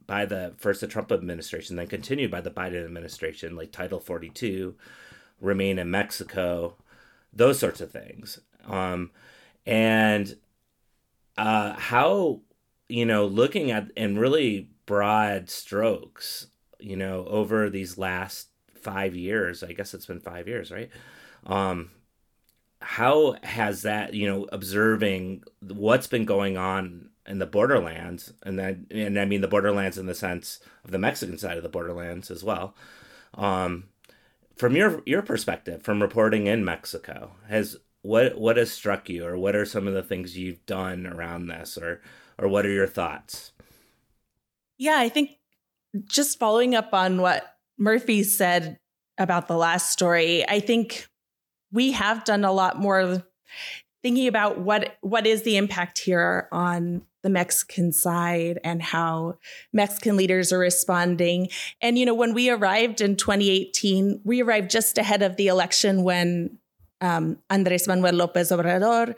by 0.06 0.26
the 0.26 0.54
first 0.58 0.80
the 0.80 0.88
Trump 0.88 1.12
administration, 1.12 1.76
then 1.76 1.86
continued 1.86 2.30
by 2.30 2.40
the 2.40 2.50
Biden 2.50 2.84
administration, 2.84 3.56
like 3.56 3.72
Title 3.72 4.00
Forty 4.00 4.28
Two, 4.28 4.74
remain 5.40 5.78
in 5.78 5.90
Mexico, 5.90 6.76
those 7.32 7.58
sorts 7.58 7.80
of 7.80 7.92
things. 7.92 8.40
Um, 8.66 9.10
and 9.66 10.36
uh, 11.38 11.74
how 11.74 12.40
you 12.88 13.06
know 13.06 13.26
looking 13.26 13.70
at 13.70 13.90
in 13.96 14.18
really 14.18 14.70
broad 14.86 15.48
strokes, 15.48 16.48
you 16.80 16.96
know, 16.96 17.24
over 17.26 17.70
these 17.70 17.96
last 17.96 18.49
five 18.82 19.14
years. 19.14 19.62
I 19.62 19.72
guess 19.72 19.94
it's 19.94 20.06
been 20.06 20.20
five 20.20 20.48
years, 20.48 20.70
right? 20.70 20.90
Um, 21.46 21.90
how 22.82 23.36
has 23.42 23.82
that, 23.82 24.14
you 24.14 24.26
know, 24.26 24.46
observing 24.52 25.44
what's 25.60 26.06
been 26.06 26.24
going 26.24 26.56
on 26.56 27.10
in 27.26 27.38
the 27.38 27.46
borderlands, 27.46 28.32
and 28.42 28.58
then, 28.58 28.86
and 28.90 29.18
I 29.18 29.24
mean 29.24 29.40
the 29.40 29.48
borderlands 29.48 29.98
in 29.98 30.06
the 30.06 30.14
sense 30.14 30.60
of 30.84 30.90
the 30.90 30.98
Mexican 30.98 31.38
side 31.38 31.56
of 31.56 31.62
the 31.62 31.68
borderlands 31.68 32.30
as 32.30 32.42
well. 32.42 32.74
Um, 33.34 33.84
from 34.56 34.76
your 34.76 35.02
your 35.06 35.22
perspective, 35.22 35.82
from 35.82 36.02
reporting 36.02 36.46
in 36.46 36.64
Mexico, 36.64 37.32
has 37.48 37.76
what 38.02 38.38
what 38.38 38.56
has 38.56 38.72
struck 38.72 39.08
you, 39.08 39.26
or 39.26 39.38
what 39.38 39.54
are 39.54 39.64
some 39.64 39.86
of 39.86 39.94
the 39.94 40.02
things 40.02 40.36
you've 40.36 40.64
done 40.66 41.06
around 41.06 41.46
this, 41.46 41.78
or 41.78 42.00
or 42.38 42.48
what 42.48 42.66
are 42.66 42.72
your 42.72 42.86
thoughts? 42.86 43.52
Yeah, 44.78 44.96
I 44.98 45.08
think 45.08 45.32
just 46.06 46.38
following 46.38 46.74
up 46.74 46.92
on 46.92 47.20
what 47.20 47.44
Murphy 47.80 48.22
said 48.22 48.78
about 49.18 49.48
the 49.48 49.56
last 49.56 49.90
story, 49.90 50.46
I 50.48 50.60
think 50.60 51.08
we 51.72 51.92
have 51.92 52.24
done 52.24 52.44
a 52.44 52.52
lot 52.52 52.78
more 52.78 53.24
thinking 54.02 54.28
about 54.28 54.58
what 54.58 54.96
what 55.00 55.26
is 55.26 55.42
the 55.42 55.56
impact 55.56 55.98
here 55.98 56.48
on 56.52 57.02
the 57.22 57.30
Mexican 57.30 57.92
side 57.92 58.58
and 58.64 58.82
how 58.82 59.36
Mexican 59.72 60.16
leaders 60.16 60.52
are 60.52 60.58
responding. 60.58 61.48
And 61.80 61.98
you 61.98 62.06
know, 62.06 62.14
when 62.14 62.34
we 62.34 62.50
arrived 62.50 63.00
in 63.00 63.16
2018, 63.16 64.22
we 64.24 64.42
arrived 64.42 64.70
just 64.70 64.96
ahead 64.96 65.22
of 65.22 65.36
the 65.36 65.48
election 65.48 66.02
when 66.02 66.58
um, 67.00 67.38
Andres 67.50 67.86
Manuel 67.86 68.14
Lopez 68.14 68.50
Obrador 68.50 69.14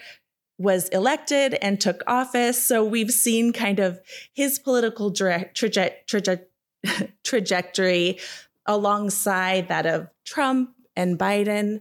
was 0.58 0.88
elected 0.90 1.54
and 1.54 1.80
took 1.80 2.02
office. 2.06 2.62
So 2.62 2.84
we've 2.84 3.10
seen 3.10 3.52
kind 3.52 3.78
of 3.80 4.00
his 4.34 4.58
political 4.58 5.12
traje- 5.12 5.52
traje- 5.54 6.44
trajectory 7.24 8.18
alongside 8.66 9.68
that 9.68 9.86
of 9.86 10.08
Trump 10.24 10.70
and 10.96 11.18
Biden. 11.18 11.80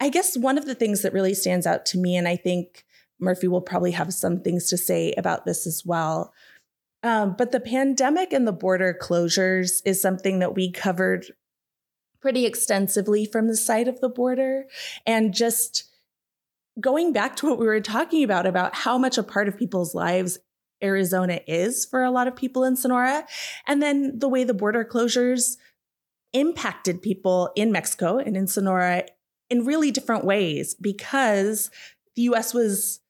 I 0.00 0.08
guess 0.08 0.36
one 0.36 0.58
of 0.58 0.66
the 0.66 0.74
things 0.74 1.02
that 1.02 1.12
really 1.12 1.34
stands 1.34 1.66
out 1.66 1.86
to 1.86 1.98
me, 1.98 2.16
and 2.16 2.28
I 2.28 2.36
think 2.36 2.84
Murphy 3.20 3.48
will 3.48 3.60
probably 3.60 3.92
have 3.92 4.12
some 4.12 4.40
things 4.40 4.68
to 4.68 4.76
say 4.76 5.14
about 5.16 5.44
this 5.44 5.66
as 5.66 5.82
well. 5.84 6.32
Um, 7.02 7.34
but 7.36 7.52
the 7.52 7.60
pandemic 7.60 8.32
and 8.32 8.46
the 8.46 8.52
border 8.52 8.96
closures 8.98 9.82
is 9.84 10.00
something 10.00 10.38
that 10.38 10.54
we 10.54 10.70
covered 10.72 11.26
pretty 12.20 12.46
extensively 12.46 13.26
from 13.26 13.48
the 13.48 13.56
side 13.56 13.88
of 13.88 14.00
the 14.00 14.08
border. 14.08 14.66
And 15.06 15.34
just 15.34 15.84
going 16.80 17.12
back 17.12 17.36
to 17.36 17.46
what 17.46 17.58
we 17.58 17.66
were 17.66 17.80
talking 17.80 18.24
about, 18.24 18.46
about 18.46 18.74
how 18.74 18.96
much 18.96 19.18
a 19.18 19.22
part 19.22 19.48
of 19.48 19.58
people's 19.58 19.94
lives 19.94 20.38
Arizona 20.82 21.40
is 21.46 21.84
for 21.84 22.02
a 22.02 22.10
lot 22.10 22.26
of 22.26 22.36
people 22.36 22.64
in 22.64 22.76
Sonora, 22.76 23.26
and 23.66 23.82
then 23.82 24.18
the 24.18 24.28
way 24.28 24.44
the 24.44 24.54
border 24.54 24.84
closures 24.84 25.56
impacted 26.34 27.00
people 27.00 27.50
in 27.56 27.72
Mexico 27.72 28.18
and 28.18 28.36
in 28.36 28.46
Sonora 28.46 29.06
in 29.48 29.64
really 29.64 29.90
different 29.90 30.24
ways 30.24 30.74
because 30.74 31.70
the 32.16 32.22
US 32.22 32.52
was 32.52 33.00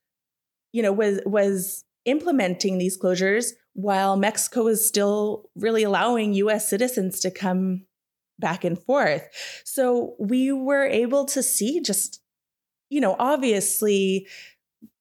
you 0.73 0.83
know 0.83 0.93
was 0.93 1.21
was 1.27 1.85
implementing 2.05 2.79
these 2.79 2.99
closures 2.99 3.53
while 3.73 4.17
Mexico 4.17 4.65
was 4.65 4.87
still 4.87 5.51
really 5.57 5.83
allowing 5.83 6.35
US 6.35 6.69
citizens 6.69 7.21
to 7.21 7.31
come 7.31 7.87
back 8.39 8.65
and 8.65 8.79
forth. 8.79 9.29
So 9.65 10.15
we 10.19 10.53
were 10.53 10.85
able 10.85 11.25
to 11.27 11.43
see 11.43 11.81
just, 11.81 12.21
you 12.89 13.01
know, 13.01 13.17
obviously 13.19 14.27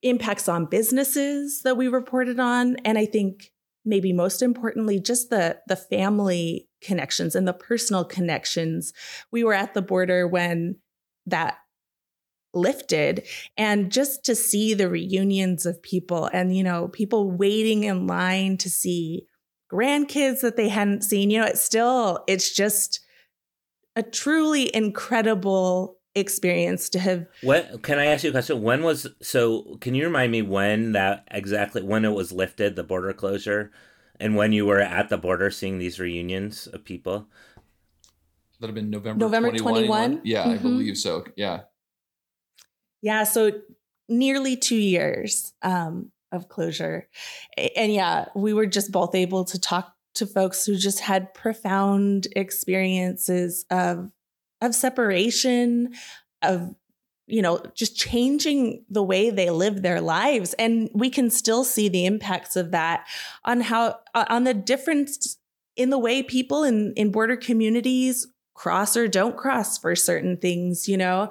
impacts 0.02 0.48
on 0.48 0.66
businesses 0.66 1.62
that 1.64 1.78
we 1.78 1.88
reported 1.88 2.40
on. 2.40 2.78
And 2.86 2.98
I 2.98 3.06
think 3.06 3.52
maybe 3.86 4.14
most 4.14 4.42
importantly, 4.42 5.00
just 5.00 5.30
the, 5.30 5.60
the 5.68 5.76
family 5.76 6.68
connections 6.84 7.36
and 7.36 7.48
the 7.48 7.54
personal 7.54 8.06
connections. 8.06 8.94
We 9.32 9.44
were 9.44 9.54
at 9.54 9.74
the 9.74 9.82
border 9.82 10.28
when 10.28 10.78
that 11.26 11.58
lifted 12.54 13.28
and 13.58 13.92
just 13.92 14.24
to 14.26 14.36
see 14.36 14.74
the 14.74 14.90
reunions 14.90 15.66
of 15.66 15.82
people 15.82 16.30
and 16.34 16.56
you 16.56 16.64
know 16.64 16.88
people 16.90 17.32
waiting 17.32 17.84
in 17.84 18.06
line 18.06 18.58
to 18.58 18.70
see 18.70 19.26
grandkids 19.72 20.42
that 20.42 20.56
they 20.56 20.70
hadn't 20.70 21.04
seen 21.04 21.32
you 21.32 21.40
know 21.40 21.48
it's 21.48 21.64
still 21.64 22.24
it's 22.28 22.54
just 22.54 23.00
a 23.96 24.04
truly 24.04 24.74
incredible 24.76 25.98
experience 26.14 26.90
to 26.90 27.00
have 27.00 27.26
what 27.42 27.82
can 27.82 27.98
i 27.98 28.06
ask 28.06 28.24
you 28.24 28.30
a 28.30 28.34
question 28.34 28.62
when 28.62 28.84
was 28.84 29.08
so 29.20 29.78
can 29.82 29.96
you 29.96 30.06
remind 30.06 30.32
me 30.32 30.44
when 30.44 30.92
that 30.92 31.28
exactly 31.32 31.82
when 31.82 32.06
it 32.06 32.12
was 32.12 32.32
lifted 32.32 32.76
the 32.76 32.84
border 32.84 33.14
closure 33.14 33.72
and 34.24 34.36
when 34.36 34.54
you 34.54 34.66
were 34.66 34.80
at 34.80 35.10
the 35.10 35.18
border 35.18 35.52
seeing 35.52 35.78
these 35.78 36.00
reunions 36.00 36.68
of 36.68 36.84
people 36.84 37.28
that 38.60 38.68
have 38.68 38.76
been 38.76 38.90
november 38.90 39.20
november 39.26 39.50
21, 39.52 39.86
21? 39.86 40.22
yeah 40.24 40.44
mm-hmm. 40.44 40.52
i 40.52 40.58
believe 40.58 40.98
so 40.98 41.24
yeah 41.36 41.62
yeah, 43.04 43.26
so 43.26 43.52
nearly 44.08 44.56
two 44.56 44.78
years 44.78 45.54
um, 45.62 46.12
of 46.32 46.48
closure. 46.48 47.10
And 47.76 47.94
yeah, 47.94 48.28
we 48.34 48.54
were 48.54 48.66
just 48.66 48.94
both 48.94 49.14
able 49.14 49.44
to 49.44 49.60
talk 49.60 49.94
to 50.16 50.26
folks 50.26 50.66
who 50.66 50.78
just 50.78 51.02
had 51.02 51.34
profound 51.34 52.28
experiences 52.36 53.66
of 53.70 54.12
of 54.62 54.74
separation, 54.74 55.94
of 56.42 56.74
you 57.28 57.42
know, 57.42 57.64
just 57.74 57.96
changing 57.96 58.84
the 58.90 59.04
way 59.04 59.30
they 59.30 59.50
live 59.50 59.82
their 59.82 60.02
lives. 60.02 60.54
And 60.56 60.90
we 60.94 61.10
can 61.10 61.30
still 61.30 61.64
see 61.64 61.88
the 61.88 62.06
impacts 62.06 62.56
of 62.56 62.72
that 62.72 63.08
on 63.46 63.62
how 63.62 64.00
uh, 64.14 64.26
on 64.30 64.44
the 64.44 64.54
difference 64.54 65.38
in 65.76 65.90
the 65.90 65.98
way 65.98 66.22
people 66.22 66.64
in, 66.64 66.94
in 66.96 67.12
border 67.12 67.36
communities 67.36 68.28
cross 68.54 68.96
or 68.96 69.08
don't 69.08 69.38
cross 69.38 69.78
for 69.78 69.96
certain 69.96 70.38
things, 70.38 70.88
you 70.88 70.98
know. 70.98 71.30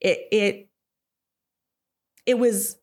It 0.00 0.20
it 0.32 0.68
it 2.26 2.38
was 2.38 2.76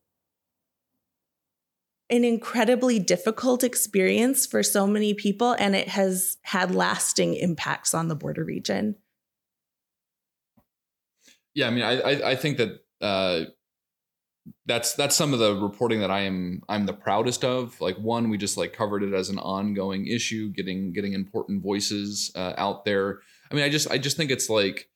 an 2.10 2.24
incredibly 2.24 2.98
difficult 2.98 3.64
experience 3.64 4.46
for 4.46 4.62
so 4.62 4.86
many 4.86 5.14
people, 5.14 5.52
and 5.58 5.74
it 5.74 5.88
has 5.88 6.36
had 6.42 6.74
lasting 6.74 7.34
impacts 7.34 7.94
on 7.94 8.08
the 8.08 8.14
border 8.14 8.44
region. 8.44 8.96
Yeah, 11.54 11.66
I 11.66 11.70
mean, 11.70 11.84
I 11.84 12.00
I, 12.00 12.30
I 12.30 12.36
think 12.36 12.58
that 12.58 12.80
uh, 13.00 13.44
that's 14.66 14.94
that's 14.94 15.16
some 15.16 15.32
of 15.32 15.38
the 15.38 15.54
reporting 15.54 16.00
that 16.00 16.10
I 16.10 16.20
am 16.20 16.62
I'm 16.68 16.86
the 16.86 16.92
proudest 16.92 17.44
of. 17.44 17.80
Like 17.80 17.96
one, 17.96 18.28
we 18.30 18.38
just 18.38 18.56
like 18.56 18.72
covered 18.72 19.02
it 19.02 19.12
as 19.12 19.28
an 19.28 19.38
ongoing 19.38 20.06
issue, 20.06 20.50
getting 20.50 20.92
getting 20.92 21.12
important 21.12 21.62
voices 21.62 22.32
uh, 22.34 22.54
out 22.56 22.84
there. 22.84 23.20
I 23.50 23.54
mean, 23.54 23.64
I 23.64 23.68
just 23.68 23.90
I 23.90 23.98
just 23.98 24.16
think 24.16 24.30
it's 24.30 24.48
like 24.48 24.88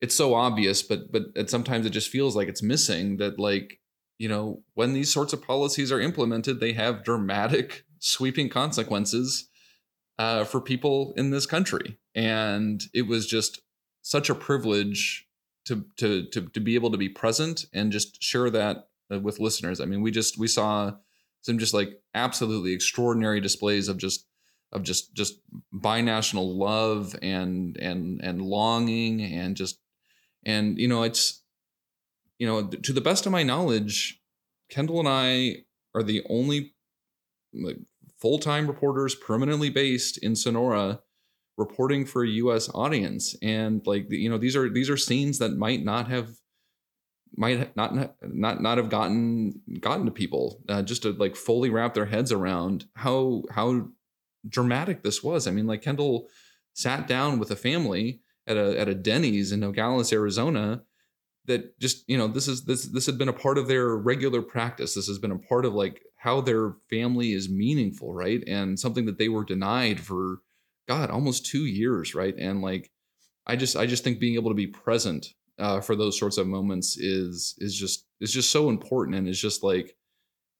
it's 0.00 0.14
so 0.14 0.34
obvious, 0.34 0.82
but 0.82 1.12
but 1.12 1.50
sometimes 1.50 1.86
it 1.86 1.90
just 1.90 2.10
feels 2.10 2.34
like 2.34 2.48
it's 2.48 2.62
missing 2.62 3.18
that 3.18 3.38
like 3.38 3.80
you 4.20 4.28
know, 4.28 4.62
when 4.74 4.92
these 4.92 5.10
sorts 5.10 5.32
of 5.32 5.42
policies 5.42 5.90
are 5.90 5.98
implemented, 5.98 6.60
they 6.60 6.74
have 6.74 7.02
dramatic, 7.02 7.86
sweeping 8.00 8.50
consequences 8.50 9.48
uh, 10.18 10.44
for 10.44 10.60
people 10.60 11.14
in 11.16 11.30
this 11.30 11.46
country. 11.46 11.96
And 12.14 12.82
it 12.92 13.06
was 13.06 13.26
just 13.26 13.62
such 14.02 14.28
a 14.28 14.34
privilege 14.34 15.26
to, 15.70 15.84
to 15.96 16.26
to 16.26 16.48
to 16.48 16.60
be 16.60 16.74
able 16.74 16.90
to 16.90 16.98
be 16.98 17.08
present 17.08 17.64
and 17.72 17.90
just 17.92 18.22
share 18.22 18.50
that 18.50 18.88
uh, 19.12 19.18
with 19.18 19.40
listeners. 19.40 19.80
I 19.80 19.86
mean, 19.86 20.02
we 20.02 20.10
just 20.10 20.38
we 20.38 20.48
saw 20.48 20.92
some 21.40 21.58
just 21.58 21.74
like 21.74 22.00
absolutely 22.14 22.72
extraordinary 22.72 23.40
displays 23.40 23.88
of 23.88 23.96
just 23.96 24.26
of 24.72 24.82
just 24.82 25.14
just 25.14 25.40
binational 25.74 26.54
love 26.54 27.16
and 27.22 27.76
and 27.78 28.20
and 28.22 28.42
longing 28.42 29.22
and 29.22 29.56
just 29.56 29.80
and 30.44 30.78
you 30.78 30.86
know 30.86 31.02
it's 31.02 31.40
you 32.40 32.46
know, 32.46 32.66
to 32.66 32.92
the 32.92 33.02
best 33.02 33.26
of 33.26 33.32
my 33.32 33.42
knowledge, 33.42 34.18
Kendal 34.70 34.98
and 34.98 35.08
I 35.08 35.64
are 35.94 36.02
the 36.02 36.22
only 36.28 36.72
like, 37.52 37.76
full-time 38.18 38.66
reporters 38.66 39.14
permanently 39.14 39.68
based 39.68 40.16
in 40.18 40.34
Sonora 40.34 41.00
reporting 41.60 42.04
for 42.04 42.24
a 42.24 42.28
US 42.28 42.68
audience. 42.74 43.36
And 43.42 43.86
like 43.86 44.06
you 44.10 44.28
know 44.28 44.38
these 44.38 44.56
are 44.56 44.68
these 44.68 44.90
are 44.90 44.96
scenes 44.96 45.38
that 45.38 45.56
might 45.56 45.84
not 45.84 46.08
have 46.08 46.30
might 47.36 47.76
not 47.76 47.94
not 48.22 48.60
not 48.60 48.78
have 48.78 48.88
gotten 48.88 49.60
gotten 49.78 50.06
to 50.06 50.10
people 50.10 50.60
uh, 50.68 50.82
just 50.82 51.02
to 51.02 51.12
like 51.12 51.36
fully 51.36 51.70
wrap 51.70 51.94
their 51.94 52.06
heads 52.06 52.32
around 52.32 52.86
how 52.94 53.42
how 53.52 53.88
dramatic 54.48 55.02
this 55.02 55.22
was. 55.22 55.46
I 55.46 55.52
mean, 55.52 55.66
like 55.66 55.82
Kendal 55.82 56.26
sat 56.72 57.06
down 57.06 57.38
with 57.38 57.50
a 57.50 57.56
family 57.56 58.22
at 58.46 58.56
a 58.56 58.80
at 58.80 58.88
a 58.88 58.94
Denny's 58.94 59.52
in 59.52 59.60
Nogales, 59.60 60.12
Arizona, 60.12 60.82
that 61.44 61.78
just 61.78 62.08
you 62.08 62.18
know 62.18 62.26
this 62.26 62.48
is 62.48 62.64
this 62.64 62.86
this 62.86 63.06
had 63.06 63.18
been 63.18 63.28
a 63.28 63.42
part 63.44 63.58
of 63.58 63.68
their 63.68 63.96
regular 63.96 64.42
practice. 64.42 64.94
This 64.94 65.08
has 65.08 65.18
been 65.18 65.30
a 65.30 65.38
part 65.38 65.64
of 65.64 65.74
like 65.74 66.02
how 66.16 66.40
their 66.40 66.74
family 66.88 67.32
is 67.32 67.48
meaningful 67.48 68.12
right? 68.12 68.42
And 68.46 68.78
something 68.78 69.06
that 69.06 69.18
they 69.18 69.28
were 69.28 69.44
denied 69.44 70.00
for 70.00 70.40
god 70.90 71.10
almost 71.10 71.46
2 71.46 71.66
years 71.66 72.14
right? 72.14 72.34
And 72.36 72.62
like 72.62 72.90
i 73.46 73.56
just 73.56 73.76
i 73.76 73.86
just 73.86 74.02
think 74.04 74.18
being 74.18 74.38
able 74.40 74.50
to 74.50 74.62
be 74.64 74.66
present 74.84 75.22
uh, 75.58 75.80
for 75.80 75.94
those 75.94 76.18
sorts 76.18 76.38
of 76.38 76.46
moments 76.46 76.96
is 76.96 77.54
is 77.58 77.74
just 77.82 78.06
is 78.20 78.32
just 78.32 78.50
so 78.50 78.70
important. 78.70 79.16
And 79.16 79.28
it's 79.28 79.46
just 79.48 79.62
like 79.62 79.96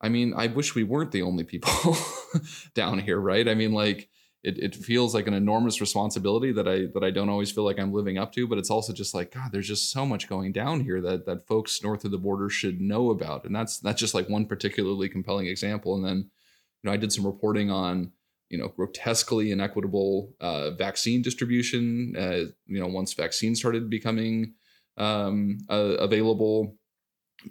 i 0.00 0.08
mean 0.08 0.28
i 0.36 0.46
wish 0.46 0.74
we 0.74 0.84
weren't 0.84 1.12
the 1.12 1.22
only 1.22 1.44
people 1.44 1.96
down 2.74 2.98
here 2.98 3.20
right? 3.32 3.46
I 3.48 3.54
mean 3.54 3.72
like 3.72 4.08
it, 4.42 4.58
it 4.58 4.74
feels 4.74 5.14
like 5.14 5.26
an 5.26 5.34
enormous 5.34 5.80
responsibility 5.80 6.50
that 6.52 6.66
I 6.66 6.86
that 6.94 7.04
I 7.04 7.10
don't 7.10 7.28
always 7.28 7.50
feel 7.50 7.64
like 7.64 7.78
I'm 7.78 7.92
living 7.92 8.16
up 8.16 8.32
to, 8.32 8.46
but 8.46 8.58
it's 8.58 8.70
also 8.70 8.92
just 8.92 9.14
like 9.14 9.34
God, 9.34 9.50
there's 9.52 9.68
just 9.68 9.90
so 9.90 10.06
much 10.06 10.28
going 10.28 10.52
down 10.52 10.80
here 10.80 11.00
that 11.02 11.26
that 11.26 11.46
folks 11.46 11.82
north 11.82 12.04
of 12.04 12.10
the 12.10 12.18
border 12.26 12.48
should 12.48 12.80
know 12.80 13.10
about, 13.10 13.44
and 13.44 13.54
that's 13.54 13.78
that's 13.78 14.00
just 14.00 14.14
like 14.14 14.28
one 14.28 14.46
particularly 14.46 15.08
compelling 15.08 15.46
example. 15.46 15.94
And 15.94 16.04
then, 16.04 16.16
you 16.16 16.84
know, 16.84 16.92
I 16.92 16.96
did 16.96 17.12
some 17.12 17.26
reporting 17.26 17.70
on 17.70 18.12
you 18.50 18.58
know 18.58 18.68
grotesquely 18.68 19.52
inequitable 19.52 20.34
uh, 20.40 20.72
vaccine 20.72 21.22
distribution. 21.22 22.14
Uh, 22.18 22.50
you 22.66 22.80
know, 22.80 22.88
once 22.88 23.14
vaccines 23.14 23.58
started 23.58 23.88
becoming 23.88 24.54
um, 24.98 25.58
uh, 25.70 25.96
available 25.98 26.76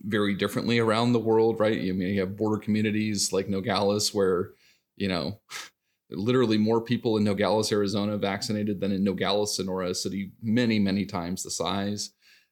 very 0.04 0.36
differently 0.36 0.78
around 0.78 1.14
the 1.14 1.20
world, 1.20 1.60
right? 1.60 1.80
I 1.80 1.92
mean, 1.94 2.14
you 2.14 2.20
have 2.20 2.38
border 2.38 2.62
communities 2.62 3.34
like 3.34 3.50
Nogales 3.50 4.14
where 4.14 4.52
you 4.98 5.08
know 5.08 5.40
literally 6.12 6.58
more 6.58 6.82
people 6.82 7.18
in 7.18 7.24
Nogales, 7.24 7.72
Arizona 7.72 8.18
vaccinated 8.18 8.82
than 8.82 8.92
in 8.92 9.04
Nogales, 9.04 9.56
Sonora, 9.56 9.90
a 9.90 9.96
city 9.96 10.34
many, 10.42 10.80
many 10.80 11.06
times 11.06 11.44
the 11.44 11.52
size. 11.52 12.12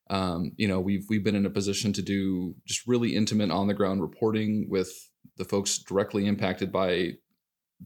Um, 0.09 0.53
you 0.55 0.69
know, 0.69 0.79
we've 0.79 1.05
we've 1.09 1.23
been 1.23 1.35
in 1.35 1.45
a 1.45 1.49
position 1.49 1.91
to 1.93 2.01
do 2.01 2.55
just 2.65 2.87
really 2.87 3.13
intimate 3.13 3.51
on 3.51 3.67
the 3.67 3.73
ground 3.73 4.01
reporting 4.01 4.67
with 4.69 4.89
the 5.35 5.43
folks 5.43 5.79
directly 5.79 6.25
impacted 6.25 6.71
by 6.71 7.13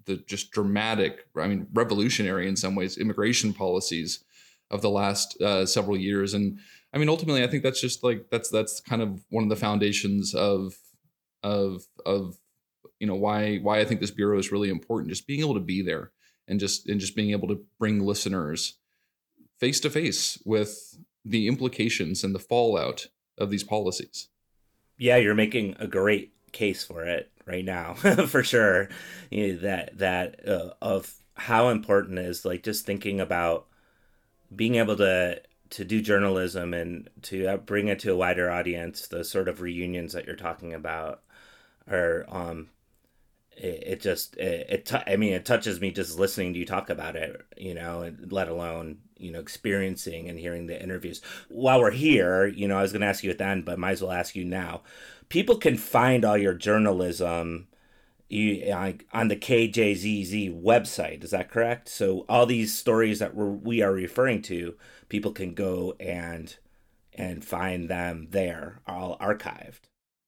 the 0.06 0.18
just 0.18 0.52
dramatic, 0.52 1.28
I 1.38 1.48
mean, 1.48 1.68
revolutionary 1.74 2.48
in 2.48 2.56
some 2.56 2.76
ways, 2.76 2.98
immigration 2.98 3.54
policies 3.54 4.24
of 4.70 4.82
the 4.82 4.90
last 4.90 5.40
uh, 5.42 5.66
several 5.66 5.98
years. 5.98 6.34
And 6.34 6.60
I 6.94 6.98
mean, 6.98 7.10
ultimately, 7.10 7.44
I 7.44 7.48
think 7.48 7.64
that's 7.64 7.82
just 7.82 8.04
like 8.04 8.28
that's 8.32 8.50
that's 8.50 8.80
kind 8.82 9.02
of 9.02 9.24
one 9.30 9.44
of 9.44 9.50
the 9.50 9.56
foundations 9.56 10.34
of 10.34 10.76
of 11.44 11.84
of 12.06 12.38
you 13.00 13.08
know 13.08 13.16
why 13.16 13.58
why 13.58 13.80
I 13.80 13.86
think 13.86 14.00
this 14.02 14.12
bureau 14.12 14.40
is 14.40 14.52
really 14.52 14.70
important. 14.70 15.10
Just 15.10 15.28
being 15.28 15.42
able 15.42 15.56
to 15.56 15.60
be 15.60 15.82
there 15.82 16.12
and 16.48 16.60
just 16.60 16.88
and 16.88 17.00
just 17.00 17.16
being 17.16 17.32
able 17.32 17.48
to 17.50 17.64
bring 17.80 18.00
listeners 18.00 18.78
face 19.60 19.80
to 19.82 19.90
face 19.90 20.42
with 20.46 20.98
the 21.24 21.48
implications 21.48 22.24
and 22.24 22.34
the 22.34 22.40
fallout 22.40 23.08
of 23.38 23.50
these 23.50 23.64
policies. 23.64 24.30
Yeah, 24.98 25.18
you're 25.18 25.36
making 25.36 25.76
a 25.80 25.88
great 25.88 26.34
case 26.52 26.84
for 26.84 27.06
it 27.06 27.32
right 27.52 27.66
now, 27.66 27.94
for 28.28 28.44
sure. 28.44 28.90
You 29.30 29.54
know, 29.54 29.60
that 29.60 29.98
that 29.98 30.48
uh, 30.48 30.72
of 30.82 31.14
how 31.36 31.70
important 31.70 32.20
is 32.20 32.46
like 32.46 32.64
just 32.64 32.86
thinking 32.86 33.20
about 33.20 33.68
being 34.56 34.76
able 34.76 34.98
to 34.98 35.42
to 35.72 35.86
do 35.86 36.02
journalism 36.02 36.74
and 36.74 37.10
to 37.24 37.48
uh, 37.48 37.58
bring 37.58 37.88
it 37.88 38.00
to 38.00 38.12
a 38.12 38.16
wider 38.16 38.50
audience. 38.50 39.08
The 39.08 39.24
sort 39.24 39.48
of 39.48 39.62
reunions 39.62 40.14
that 40.14 40.26
you're 40.26 40.36
talking 40.36 40.74
about 40.74 41.22
are 41.90 42.26
um, 42.30 42.70
it, 43.58 43.84
it 43.86 44.02
just 44.02 44.38
it, 44.38 44.68
it 44.70 44.86
t- 44.86 44.98
I 45.06 45.16
mean 45.18 45.34
it 45.34 45.46
touches 45.46 45.82
me 45.82 45.92
just 45.92 46.18
listening 46.18 46.54
to 46.54 46.60
you 46.60 46.66
talk 46.66 46.90
about 46.90 47.16
it 47.16 47.42
you 47.58 47.74
know 47.74 48.12
let 48.30 48.48
alone 48.48 49.00
you 49.18 49.32
know 49.32 49.40
experiencing 49.40 50.30
and 50.30 50.40
hearing 50.40 50.68
the 50.68 50.82
interviews 50.82 51.22
while 51.50 51.80
we're 51.80 51.92
here 51.92 52.48
you 52.48 52.68
know 52.68 52.78
i 52.78 52.82
was 52.82 52.92
going 52.92 53.02
to 53.02 53.08
ask 53.08 53.24
you 53.24 53.30
at 53.30 53.38
the 53.38 53.46
end 53.46 53.66
but 53.66 53.78
might 53.78 53.92
as 53.92 54.02
well 54.02 54.12
ask 54.12 54.36
you 54.36 54.46
now 54.46 54.82
people 55.32 55.56
can 55.56 55.78
find 55.78 56.26
all 56.26 56.38
your 56.38 56.54
journalism 56.54 57.68
you 58.28 58.72
on 59.14 59.28
the 59.30 59.36
KJZZ 59.36 60.62
website. 60.62 61.24
Is 61.24 61.32
that 61.32 61.50
correct? 61.50 61.88
So 61.88 62.26
all 62.28 62.46
these 62.46 62.78
stories 62.78 63.20
that 63.20 63.34
we're, 63.34 63.50
we 63.50 63.82
are 63.82 63.94
referring 63.94 64.42
to, 64.44 64.76
people 65.10 65.32
can 65.32 65.54
go 65.54 65.96
and 66.00 66.56
and 67.14 67.44
find 67.44 67.90
them 67.90 68.28
there, 68.32 68.82
all 68.88 69.18
archived. 69.20 69.82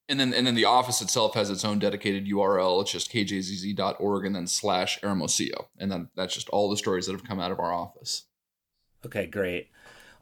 And 0.08 0.20
then 0.20 0.34
and 0.34 0.48
then 0.48 0.56
the 0.56 0.66
office 0.66 1.02
itself 1.02 1.34
has 1.36 1.50
its 1.50 1.66
own 1.66 1.80
dedicated 1.80 2.26
URL. 2.26 2.82
It's 2.82 2.92
just 2.92 3.12
kjzz.org 3.12 4.26
and 4.26 4.36
then 4.36 4.48
slash 4.48 5.00
Hermosillo. 5.02 5.68
And 5.78 5.92
then 5.92 6.10
that's 6.16 6.34
just 6.34 6.50
all 6.50 6.70
the 6.70 6.78
stories 6.78 7.08
that 7.08 7.14
have 7.14 7.28
come 7.28 7.42
out 7.42 7.52
of 7.52 7.60
our 7.60 7.74
office. 7.74 8.24
Okay, 9.06 9.28
great. 9.28 9.70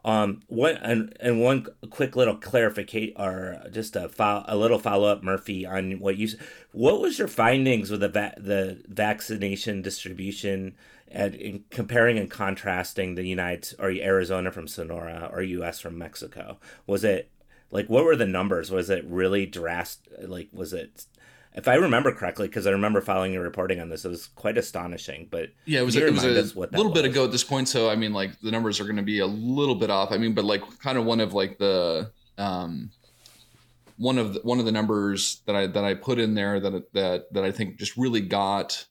Um, 0.03 0.41
what 0.47 0.79
and 0.81 1.15
and 1.19 1.41
one 1.41 1.67
quick 1.91 2.15
little 2.15 2.35
clarification 2.35 3.13
or 3.17 3.61
just 3.71 3.95
a 3.95 4.09
fo- 4.09 4.43
a 4.47 4.57
little 4.57 4.79
follow 4.79 5.07
up, 5.07 5.21
Murphy, 5.23 5.65
on 5.65 5.99
what 5.99 6.17
you 6.17 6.29
what 6.71 6.99
was 6.99 7.19
your 7.19 7.27
findings 7.27 7.91
with 7.91 7.99
the 7.99 8.09
va- 8.09 8.33
the 8.37 8.81
vaccination 8.87 9.81
distribution 9.83 10.75
and 11.07 11.35
in 11.35 11.65
comparing 11.69 12.17
and 12.17 12.31
contrasting 12.31 13.13
the 13.13 13.27
United 13.27 13.75
or 13.79 13.91
Arizona 13.91 14.51
from 14.51 14.67
Sonora 14.67 15.29
or 15.31 15.43
U.S. 15.43 15.79
from 15.79 15.99
Mexico? 15.99 16.57
Was 16.87 17.03
it 17.03 17.29
like 17.69 17.87
what 17.87 18.03
were 18.03 18.15
the 18.15 18.25
numbers? 18.25 18.71
Was 18.71 18.89
it 18.89 19.05
really 19.05 19.45
drastic? 19.45 20.13
Like 20.23 20.49
was 20.51 20.73
it 20.73 21.05
if 21.53 21.67
I 21.67 21.75
remember 21.75 22.13
correctly, 22.13 22.47
because 22.47 22.65
I 22.65 22.71
remember 22.71 23.01
following 23.01 23.33
your 23.33 23.43
reporting 23.43 23.79
on 23.79 23.89
this, 23.89 24.05
it 24.05 24.09
was 24.09 24.27
quite 24.27 24.57
astonishing. 24.57 25.27
But 25.29 25.49
yeah, 25.65 25.81
it 25.81 25.83
was, 25.83 25.95
it 25.95 26.11
was 26.11 26.23
a 26.23 26.55
little 26.55 26.91
bit 26.91 27.05
ago 27.05 27.25
at 27.25 27.31
this 27.31 27.43
point. 27.43 27.67
So 27.67 27.89
I 27.89 27.95
mean, 27.95 28.13
like 28.13 28.39
the 28.41 28.51
numbers 28.51 28.79
are 28.79 28.85
going 28.85 28.95
to 28.95 29.03
be 29.03 29.19
a 29.19 29.27
little 29.27 29.75
bit 29.75 29.89
off. 29.89 30.11
I 30.11 30.17
mean, 30.17 30.33
but 30.33 30.45
like 30.45 30.61
kind 30.79 30.97
of 30.97 31.05
one 31.05 31.19
of 31.19 31.33
like 31.33 31.57
the 31.57 32.11
um, 32.37 32.91
one 33.97 34.17
of 34.17 34.33
the, 34.33 34.39
one 34.41 34.59
of 34.59 34.65
the 34.65 34.71
numbers 34.71 35.41
that 35.45 35.55
I 35.55 35.67
that 35.67 35.83
I 35.83 35.93
put 35.93 36.19
in 36.19 36.35
there 36.35 36.59
that 36.59 36.93
that 36.93 37.33
that 37.33 37.43
I 37.43 37.51
think 37.51 37.77
just 37.77 37.97
really 37.97 38.21
got 38.21 38.87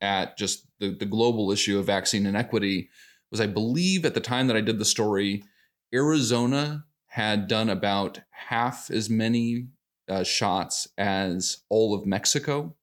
at 0.00 0.38
just 0.38 0.66
the 0.78 0.90
the 0.90 1.06
global 1.06 1.50
issue 1.50 1.78
of 1.78 1.86
vaccine 1.86 2.24
inequity 2.24 2.88
was 3.30 3.40
I 3.40 3.46
believe 3.46 4.04
at 4.04 4.14
the 4.14 4.20
time 4.20 4.46
that 4.46 4.56
I 4.56 4.60
did 4.60 4.78
the 4.78 4.84
story, 4.84 5.44
Arizona 5.92 6.84
had 7.08 7.48
done 7.48 7.68
about 7.68 8.20
half 8.30 8.90
as 8.90 9.10
many 9.10 9.66
uh, 10.10 10.24
shots 10.24 10.88
as 10.98 11.62
all 11.70 11.94
of 11.94 12.04
Mexico, 12.04 12.74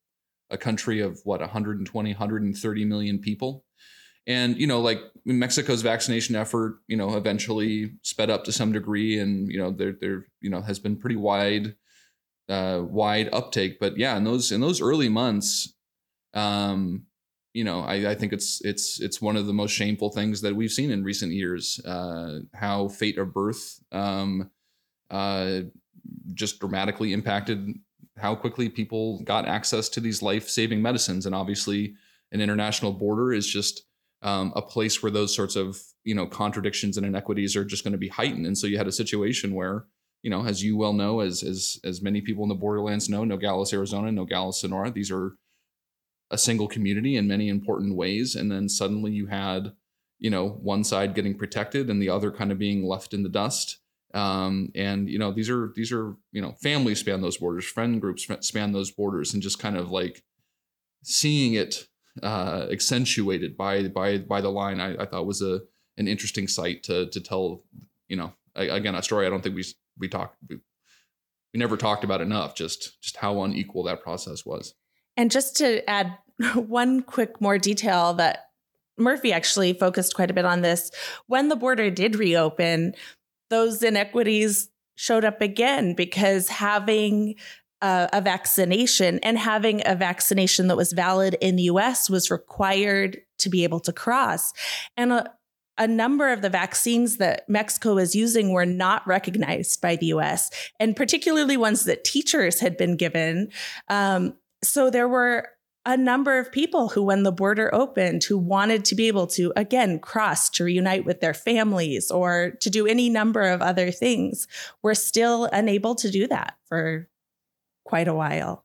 a 0.50 0.56
country 0.56 1.00
of 1.00 1.20
what 1.24 1.40
120, 1.40 2.10
130 2.10 2.84
million 2.84 3.18
people. 3.18 3.64
And 4.26 4.58
you 4.58 4.66
know, 4.66 4.80
like 4.80 5.00
Mexico's 5.24 5.82
vaccination 5.82 6.34
effort, 6.36 6.80
you 6.86 6.96
know, 6.96 7.16
eventually 7.16 7.92
sped 8.02 8.30
up 8.30 8.44
to 8.44 8.52
some 8.52 8.72
degree, 8.72 9.18
and 9.18 9.50
you 9.50 9.58
know, 9.58 9.70
there 9.70 9.92
there 9.92 10.26
you 10.40 10.50
know 10.50 10.60
has 10.60 10.78
been 10.78 10.96
pretty 10.96 11.16
wide, 11.16 11.76
uh, 12.48 12.82
wide 12.82 13.30
uptake. 13.32 13.78
But 13.80 13.96
yeah, 13.96 14.16
in 14.16 14.24
those 14.24 14.52
in 14.52 14.60
those 14.60 14.82
early 14.82 15.08
months, 15.08 15.74
um, 16.34 17.06
you 17.54 17.64
know, 17.64 17.80
I, 17.80 18.10
I, 18.10 18.14
think 18.14 18.34
it's 18.34 18.60
it's 18.64 19.00
it's 19.00 19.22
one 19.22 19.36
of 19.36 19.46
the 19.46 19.54
most 19.54 19.72
shameful 19.72 20.10
things 20.10 20.42
that 20.42 20.54
we've 20.54 20.70
seen 20.70 20.90
in 20.90 21.04
recent 21.04 21.32
years. 21.32 21.80
Uh, 21.84 22.40
how 22.52 22.88
fate 22.88 23.16
of 23.16 23.32
birth 23.32 23.82
um, 23.92 24.50
uh, 25.10 25.60
just 26.34 26.60
dramatically 26.60 27.12
impacted 27.12 27.74
how 28.16 28.34
quickly 28.34 28.68
people 28.68 29.20
got 29.22 29.46
access 29.46 29.88
to 29.90 30.00
these 30.00 30.22
life-saving 30.22 30.82
medicines. 30.82 31.26
And 31.26 31.34
obviously 31.34 31.94
an 32.32 32.40
international 32.40 32.92
border 32.92 33.32
is 33.32 33.46
just 33.46 33.84
um, 34.22 34.52
a 34.56 34.62
place 34.62 35.02
where 35.02 35.12
those 35.12 35.34
sorts 35.34 35.56
of 35.56 35.80
you 36.04 36.14
know 36.14 36.26
contradictions 36.26 36.96
and 36.96 37.06
inequities 37.06 37.54
are 37.54 37.64
just 37.64 37.84
going 37.84 37.92
to 37.92 37.98
be 37.98 38.08
heightened. 38.08 38.46
And 38.46 38.58
so 38.58 38.66
you 38.66 38.78
had 38.78 38.88
a 38.88 38.92
situation 38.92 39.54
where 39.54 39.86
you 40.22 40.30
know 40.30 40.44
as 40.44 40.62
you 40.62 40.76
well 40.76 40.92
know 40.92 41.20
as 41.20 41.42
as 41.42 41.78
as 41.84 42.02
many 42.02 42.20
people 42.20 42.42
in 42.42 42.48
the 42.48 42.54
borderlands 42.54 43.08
know 43.08 43.24
nogales 43.24 43.72
arizona 43.72 44.10
nogales 44.10 44.60
sonora 44.60 44.90
these 44.90 45.12
are 45.12 45.36
a 46.30 46.38
single 46.38 46.68
community 46.68 47.16
in 47.16 47.28
many 47.28 47.48
important 47.48 47.96
ways. 47.96 48.34
And 48.34 48.50
then 48.50 48.68
suddenly 48.68 49.12
you 49.12 49.26
had 49.26 49.72
you 50.18 50.30
know 50.30 50.48
one 50.48 50.82
side 50.82 51.14
getting 51.14 51.36
protected 51.36 51.88
and 51.88 52.02
the 52.02 52.10
other 52.10 52.30
kind 52.30 52.50
of 52.50 52.58
being 52.58 52.84
left 52.84 53.14
in 53.14 53.22
the 53.22 53.28
dust 53.28 53.78
um, 54.14 54.70
and 54.74 55.08
you 55.08 55.18
know 55.18 55.32
these 55.32 55.50
are 55.50 55.72
these 55.74 55.92
are 55.92 56.14
you 56.32 56.40
know 56.40 56.52
families 56.62 57.00
span 57.00 57.20
those 57.20 57.36
borders 57.36 57.66
friend 57.66 58.00
groups 58.00 58.26
span 58.40 58.72
those 58.72 58.90
borders 58.90 59.34
and 59.34 59.42
just 59.42 59.58
kind 59.58 59.76
of 59.76 59.90
like 59.90 60.22
seeing 61.02 61.54
it 61.54 61.86
uh, 62.22 62.66
accentuated 62.70 63.56
by 63.56 63.86
by 63.88 64.18
by 64.18 64.40
the 64.40 64.50
line 64.50 64.80
I, 64.80 65.02
I 65.02 65.06
thought 65.06 65.26
was 65.26 65.42
a 65.42 65.60
an 65.96 66.08
interesting 66.08 66.48
sight 66.48 66.82
to 66.84 67.08
to 67.10 67.20
tell 67.20 67.64
you 68.08 68.16
know 68.16 68.32
again 68.54 68.94
a 68.94 69.02
story 69.02 69.26
I 69.26 69.30
don't 69.30 69.42
think 69.42 69.54
we 69.54 69.64
we 69.98 70.08
talked 70.08 70.36
we, 70.48 70.56
we 71.52 71.58
never 71.58 71.76
talked 71.76 72.04
about 72.04 72.20
enough 72.20 72.54
just 72.54 73.00
just 73.02 73.16
how 73.16 73.42
unequal 73.42 73.84
that 73.84 74.02
process 74.02 74.44
was. 74.44 74.74
And 75.16 75.30
just 75.30 75.56
to 75.56 75.88
add 75.88 76.16
one 76.54 77.02
quick 77.02 77.40
more 77.40 77.58
detail 77.58 78.14
that 78.14 78.44
Murphy 78.96 79.32
actually 79.32 79.72
focused 79.74 80.14
quite 80.14 80.30
a 80.30 80.34
bit 80.34 80.44
on 80.44 80.62
this 80.62 80.90
when 81.26 81.48
the 81.48 81.56
border 81.56 81.90
did 81.90 82.16
reopen 82.16 82.94
those 83.50 83.82
inequities 83.82 84.70
showed 84.96 85.24
up 85.24 85.40
again 85.40 85.94
because 85.94 86.48
having 86.48 87.34
a, 87.80 88.08
a 88.12 88.20
vaccination 88.20 89.20
and 89.22 89.38
having 89.38 89.82
a 89.86 89.94
vaccination 89.94 90.66
that 90.68 90.76
was 90.76 90.92
valid 90.92 91.36
in 91.40 91.56
the 91.56 91.64
US 91.64 92.10
was 92.10 92.30
required 92.30 93.20
to 93.38 93.48
be 93.48 93.64
able 93.64 93.80
to 93.80 93.92
cross. 93.92 94.52
And 94.96 95.12
a, 95.12 95.32
a 95.78 95.86
number 95.86 96.32
of 96.32 96.42
the 96.42 96.50
vaccines 96.50 97.18
that 97.18 97.48
Mexico 97.48 97.94
was 97.94 98.14
using 98.14 98.52
were 98.52 98.66
not 98.66 99.06
recognized 99.06 99.80
by 99.80 99.94
the 99.94 100.06
US, 100.06 100.50
and 100.80 100.96
particularly 100.96 101.56
ones 101.56 101.84
that 101.84 102.04
teachers 102.04 102.58
had 102.58 102.76
been 102.76 102.96
given. 102.96 103.50
Um, 103.88 104.34
so 104.62 104.90
there 104.90 105.08
were 105.08 105.48
a 105.86 105.96
number 105.96 106.38
of 106.38 106.52
people 106.52 106.88
who, 106.88 107.02
when 107.02 107.22
the 107.22 107.32
border 107.32 107.74
opened, 107.74 108.24
who 108.24 108.36
wanted 108.36 108.84
to 108.84 108.94
be 108.94 109.08
able 109.08 109.26
to, 109.26 109.52
again, 109.56 109.98
cross 109.98 110.50
to 110.50 110.64
reunite 110.64 111.04
with 111.04 111.20
their 111.20 111.34
families 111.34 112.10
or 112.10 112.52
to 112.60 112.68
do 112.68 112.86
any 112.86 113.08
number 113.08 113.42
of 113.42 113.62
other 113.62 113.90
things, 113.90 114.46
were 114.82 114.94
still 114.94 115.46
unable 115.46 115.94
to 115.94 116.10
do 116.10 116.26
that 116.26 116.56
for 116.66 117.08
quite 117.84 118.08
a 118.08 118.14
while. 118.14 118.64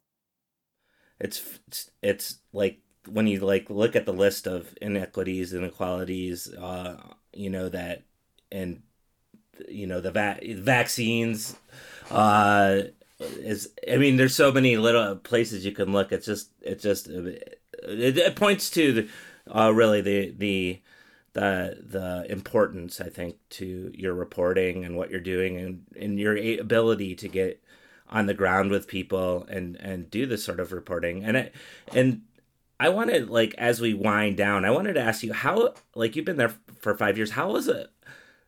It's, 1.20 1.60
it's, 2.02 2.40
like 2.52 2.80
when 3.08 3.28
you 3.28 3.40
like 3.40 3.70
look 3.70 3.96
at 3.96 4.06
the 4.06 4.14
list 4.14 4.46
of 4.48 4.76
inequities, 4.82 5.54
inequalities, 5.54 6.54
uh, 6.54 7.02
you 7.32 7.50
know, 7.50 7.70
that, 7.70 8.04
and, 8.52 8.82
you 9.70 9.88
know, 9.88 10.02
the 10.02 10.12
va- 10.12 10.40
vaccines, 10.42 11.56
uh, 12.12 12.82
is 13.40 13.70
I 13.92 13.98
mean, 13.98 14.18
there's 14.18 14.36
so 14.36 14.52
many 14.52 14.78
little 14.78 15.16
places 15.16 15.66
you 15.66 15.72
can 15.72 15.92
look. 15.92 16.12
It's 16.12 16.26
just 16.26 16.50
it 16.62 16.80
just 16.80 17.08
it, 17.08 17.60
it 17.84 18.36
points 18.36 18.70
to 18.72 18.94
the, 18.94 19.10
uh, 19.54 19.72
really 19.72 20.02
the 20.02 20.32
the 20.32 20.82
the 21.34 21.78
the 21.82 22.32
importance 22.32 23.02
I 23.02 23.10
think 23.10 23.38
to 23.52 23.92
your 23.94 24.14
reporting 24.14 24.86
and 24.86 24.96
what 24.96 25.10
you're 25.10 25.20
doing 25.20 25.58
and 25.58 25.84
and 26.00 26.20
your 26.20 26.38
ability 26.38 27.16
to 27.16 27.28
get 27.28 27.64
on 28.10 28.28
the 28.28 28.34
ground 28.34 28.72
with 28.72 28.88
people 28.88 29.46
and 29.50 29.76
and 29.78 30.10
do 30.10 30.26
this 30.26 30.44
sort 30.44 30.60
of 30.60 30.72
reporting 30.72 31.24
and 31.24 31.36
it 31.36 31.56
and 31.94 32.22
I 32.80 32.90
wanted 32.90 33.30
like 33.30 33.56
as 33.58 33.82
we 33.82 33.94
wind 33.94 34.38
down 34.38 34.64
I 34.64 34.72
wanted 34.72 34.94
to 34.94 35.02
ask 35.02 35.24
you 35.24 35.34
how 35.34 35.74
like 35.96 36.16
you've 36.16 36.26
been 36.26 36.38
there 36.38 36.54
for 36.80 36.96
5 36.96 37.18
years 37.18 37.32
how 37.32 37.56
is 37.56 37.68
it 37.68 37.90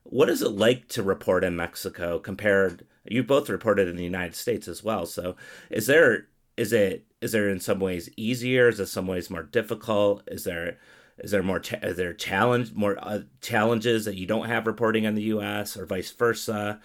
what 0.06 0.30
is 0.30 0.42
it 0.42 0.52
like 0.52 0.88
to 0.90 1.04
report 1.04 1.44
in 1.44 1.56
Mexico 1.56 2.20
compared 2.20 2.86
you 3.08 3.24
both 3.24 3.50
reported 3.50 3.88
in 3.88 3.96
the 3.96 4.04
United 4.04 4.36
States 4.36 4.68
as 4.68 4.84
well. 4.84 5.06
So 5.06 5.36
is 5.70 5.88
there 5.88 6.28
is 6.58 6.74
it 6.74 7.06
is 7.22 7.32
there 7.32 7.50
in 7.50 7.60
some 7.60 7.80
ways 7.80 8.10
easier? 8.18 8.68
Is 8.70 8.80
it 8.80 8.88
some 8.88 9.08
ways 9.08 9.30
more 9.30 9.44
difficult? 9.44 10.24
Is 10.28 10.44
there 10.44 10.78
is 11.18 11.32
there 11.32 11.44
more 11.44 11.62
is 11.84 11.98
there 11.98 12.14
challenge 12.14 12.74
more 12.74 12.98
uh, 13.02 13.22
challenges 13.42 14.06
that 14.06 14.16
you 14.16 14.26
don't 14.26 14.48
have 14.48 14.68
reporting 14.68 15.04
in 15.04 15.16
the 15.16 15.24
U.S. 15.24 15.78
or 15.78 15.86
vice 15.86 16.12
versa? 16.12 16.80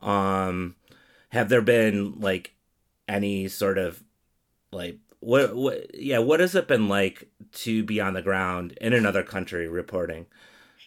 Um, 0.00 0.76
have 1.30 1.48
there 1.48 1.62
been 1.62 2.20
like 2.20 2.54
any 3.08 3.48
sort 3.48 3.78
of 3.78 4.02
like 4.72 4.98
what 5.20 5.54
what 5.56 5.94
yeah 5.94 6.18
what 6.18 6.40
has 6.40 6.54
it 6.54 6.68
been 6.68 6.88
like 6.88 7.28
to 7.52 7.82
be 7.82 8.00
on 8.00 8.14
the 8.14 8.22
ground 8.22 8.76
in 8.80 8.92
another 8.92 9.22
country 9.22 9.68
reporting? 9.68 10.26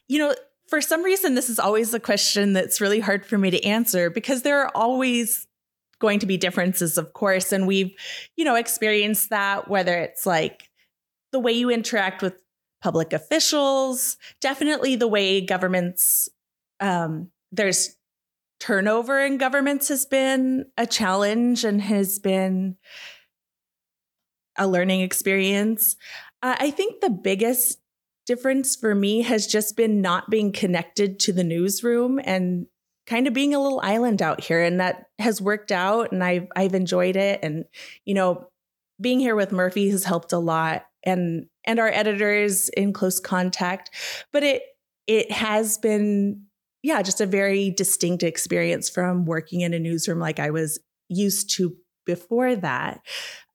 You 0.08 0.20
know, 0.20 0.36
for 0.68 0.82
some 0.82 1.04
reason, 1.04 1.36
this 1.36 1.50
is 1.50 1.60
always 1.60 1.94
a 1.94 2.00
question 2.00 2.54
that's 2.54 2.82
really 2.82 3.00
hard 3.00 3.26
for 3.26 3.38
me 3.38 3.52
to 3.52 3.64
answer 3.64 4.10
because 4.10 4.42
there 4.42 4.62
are 4.62 4.72
always 4.76 5.48
going 6.00 6.20
to 6.20 6.26
be 6.26 6.38
differences, 6.38 6.98
of 6.98 7.14
course. 7.14 7.52
And 7.52 7.66
we've, 7.66 7.94
you 8.36 8.46
know, 8.46 8.56
experienced 8.56 9.30
that, 9.30 9.70
whether 9.70 9.98
it's 9.98 10.26
like 10.26 10.70
the 11.32 11.40
way 11.40 11.54
you 11.54 11.70
interact 11.70 12.22
with 12.22 12.36
public 12.82 13.14
officials, 13.14 14.18
definitely 14.42 14.96
the 14.96 15.08
way 15.08 15.42
governments, 15.42 16.30
um, 16.80 17.32
there's 17.52 17.96
turnover 18.60 19.20
in 19.20 19.38
governments 19.38 19.88
has 19.88 20.06
been 20.06 20.66
a 20.78 20.86
challenge 20.86 21.64
and 21.64 21.82
has 21.82 22.20
been 22.20 22.76
a 24.58 24.68
learning 24.68 25.02
experience. 25.02 25.96
Uh, 26.42 26.56
I 26.60 26.72
think 26.72 27.02
the 27.02 27.10
biggest 27.10 27.80
difference 28.28 28.76
for 28.76 28.94
me 28.94 29.22
has 29.22 29.48
just 29.48 29.76
been 29.76 30.02
not 30.02 30.30
being 30.30 30.52
connected 30.52 31.20
to 31.22 31.34
the 31.34 31.44
newsroom 31.44 32.20
and 32.24 32.68
kind 33.08 33.26
of 33.26 33.34
being 33.34 33.56
a 33.56 33.60
little 33.60 33.80
island 33.82 34.22
out 34.22 34.42
here 34.44 34.62
and 34.62 34.80
that 34.80 35.06
has 35.18 35.42
worked 35.42 35.72
out 35.72 36.12
and 36.12 36.24
I've 36.24 36.48
I've 36.56 36.76
enjoyed 36.76 37.16
it 37.16 37.40
and 37.42 37.66
you 38.06 38.14
know 38.14 38.50
being 39.00 39.20
here 39.20 39.36
with 39.36 39.52
Murphy 39.52 39.90
has 39.90 40.04
helped 40.04 40.34
a 40.34 40.40
lot 40.40 40.86
and 41.04 41.48
and 41.66 41.80
our 41.80 41.90
editors 41.90 42.70
in 42.70 42.94
close 42.94 43.20
contact. 43.20 43.92
But 44.32 44.44
it 44.44 44.64
it 45.08 45.32
has 45.32 45.78
been 45.78 46.44
yeah, 46.84 47.02
just 47.02 47.22
a 47.22 47.26
very 47.26 47.72
distinct 47.72 48.24
experience 48.24 48.90
from 48.90 49.26
working 49.26 49.62
in 49.62 49.74
a 49.74 49.80
newsroom 49.80 50.20
like 50.20 50.40
I 50.40 50.52
was 50.52 50.80
used 51.10 51.50
to 51.56 51.76
before 52.06 52.56
that. 52.56 53.02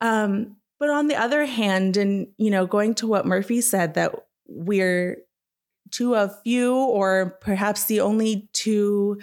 Um, 0.00 0.56
but 0.78 0.90
on 0.90 1.06
the 1.06 1.16
other 1.16 1.46
hand, 1.46 1.96
and 1.96 2.26
you 2.36 2.50
know, 2.50 2.66
going 2.66 2.94
to 2.96 3.06
what 3.06 3.26
Murphy 3.26 3.60
said 3.60 3.94
that 3.94 4.14
we're 4.54 5.18
two 5.90 6.16
of 6.16 6.40
few 6.42 6.74
or 6.74 7.38
perhaps 7.40 7.84
the 7.84 8.00
only 8.00 8.48
two 8.52 9.20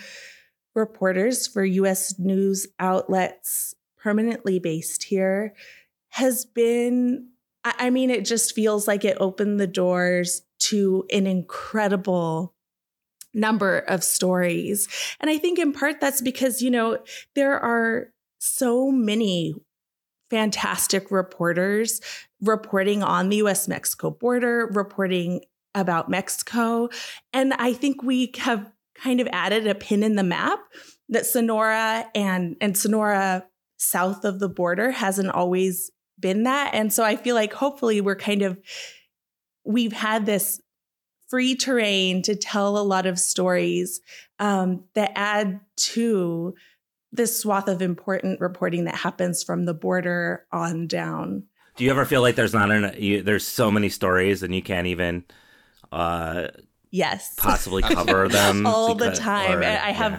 reporters 0.75 1.47
for 1.47 1.63
US 1.63 2.19
news 2.19 2.67
outlets 2.79 3.73
permanently 3.97 4.59
based 4.59 5.03
here 5.03 5.53
has 6.09 6.45
been 6.45 7.29
I 7.63 7.89
mean 7.89 8.09
it 8.09 8.25
just 8.25 8.55
feels 8.55 8.87
like 8.87 9.03
it 9.03 9.17
opened 9.19 9.59
the 9.59 9.67
doors 9.67 10.43
to 10.59 11.05
an 11.11 11.27
incredible 11.27 12.53
number 13.33 13.79
of 13.79 14.03
stories. 14.03 14.87
And 15.19 15.29
I 15.29 15.37
think 15.37 15.59
in 15.59 15.73
part 15.73 15.99
that's 15.99 16.21
because, 16.21 16.61
you 16.61 16.71
know, 16.71 16.99
there 17.35 17.59
are 17.59 18.11
so 18.39 18.91
many 18.91 19.55
fantastic 20.29 21.11
reporters 21.11 22.01
reporting 22.41 23.03
on 23.03 23.29
the 23.29 23.37
US 23.37 23.67
Mexico 23.67 24.09
border, 24.11 24.69
reporting 24.73 25.41
about 25.75 26.09
Mexico. 26.09 26.89
And 27.33 27.53
I 27.53 27.73
think 27.73 28.03
we 28.03 28.31
have 28.37 28.71
kind 28.95 29.21
of 29.21 29.27
added 29.31 29.67
a 29.67 29.75
pin 29.75 30.03
in 30.03 30.15
the 30.15 30.23
map 30.23 30.59
that 31.09 31.25
Sonora 31.25 32.05
and, 32.13 32.55
and 32.61 32.77
Sonora 32.77 33.45
south 33.77 34.25
of 34.25 34.39
the 34.39 34.49
border 34.49 34.91
hasn't 34.91 35.29
always 35.29 35.91
been 36.19 36.43
that. 36.43 36.71
And 36.73 36.91
so 36.91 37.03
I 37.03 37.15
feel 37.15 37.35
like 37.35 37.53
hopefully 37.53 38.01
we're 38.01 38.15
kind 38.15 38.41
of, 38.41 38.59
we've 39.63 39.93
had 39.93 40.25
this 40.25 40.59
free 41.29 41.55
terrain 41.55 42.21
to 42.23 42.35
tell 42.35 42.77
a 42.77 42.83
lot 42.83 43.05
of 43.05 43.19
stories 43.19 44.01
um, 44.39 44.83
that 44.95 45.11
add 45.15 45.61
to 45.77 46.55
this 47.11 47.39
swath 47.39 47.67
of 47.67 47.81
important 47.81 48.39
reporting 48.39 48.85
that 48.85 48.95
happens 48.95 49.43
from 49.43 49.65
the 49.65 49.73
border 49.73 50.45
on 50.51 50.87
down. 50.87 51.43
Do 51.75 51.83
you 51.83 51.91
ever 51.91 52.05
feel 52.05 52.21
like 52.21 52.35
there's 52.35 52.53
not 52.53 52.71
an 52.71 52.93
You, 52.97 53.21
there's 53.23 53.47
so 53.47 53.71
many 53.71 53.89
stories 53.89 54.43
and 54.43 54.53
you 54.53 54.61
can't 54.61 54.87
even 54.87 55.23
uh, 55.91 56.47
yes 56.91 57.35
possibly 57.37 57.81
cover 57.83 58.27
them 58.27 58.65
all 58.65 58.95
because, 58.95 59.17
the 59.17 59.23
time 59.23 59.59
or, 59.59 59.63
i 59.63 59.91
have 59.91 60.11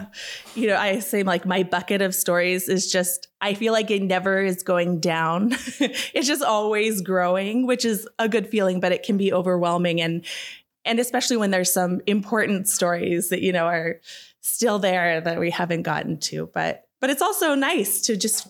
yeah. 0.55 0.61
you 0.61 0.67
know 0.67 0.77
i 0.77 0.99
say 0.99 1.23
like 1.23 1.45
my 1.45 1.63
bucket 1.63 2.01
of 2.01 2.15
stories 2.15 2.69
is 2.69 2.89
just 2.91 3.27
i 3.41 3.53
feel 3.53 3.73
like 3.73 3.91
it 3.91 4.01
never 4.01 4.41
is 4.41 4.63
going 4.63 4.99
down 4.99 5.51
it's 5.79 6.27
just 6.27 6.41
always 6.41 7.01
growing 7.01 7.67
which 7.67 7.83
is 7.83 8.07
a 8.19 8.29
good 8.29 8.47
feeling 8.47 8.79
but 8.79 8.91
it 8.91 9.03
can 9.03 9.17
be 9.17 9.33
overwhelming 9.33 9.99
and 9.99 10.25
and 10.85 10.99
especially 10.99 11.37
when 11.37 11.51
there's 11.51 11.71
some 11.71 12.01
important 12.07 12.67
stories 12.67 13.29
that 13.29 13.41
you 13.41 13.51
know 13.51 13.65
are 13.65 13.99
still 14.41 14.79
there 14.79 15.21
that 15.21 15.39
we 15.39 15.49
haven't 15.49 15.83
gotten 15.83 16.17
to 16.17 16.49
but 16.53 16.85
but 16.99 17.09
it's 17.09 17.21
also 17.21 17.55
nice 17.55 18.01
to 18.01 18.17
just 18.17 18.47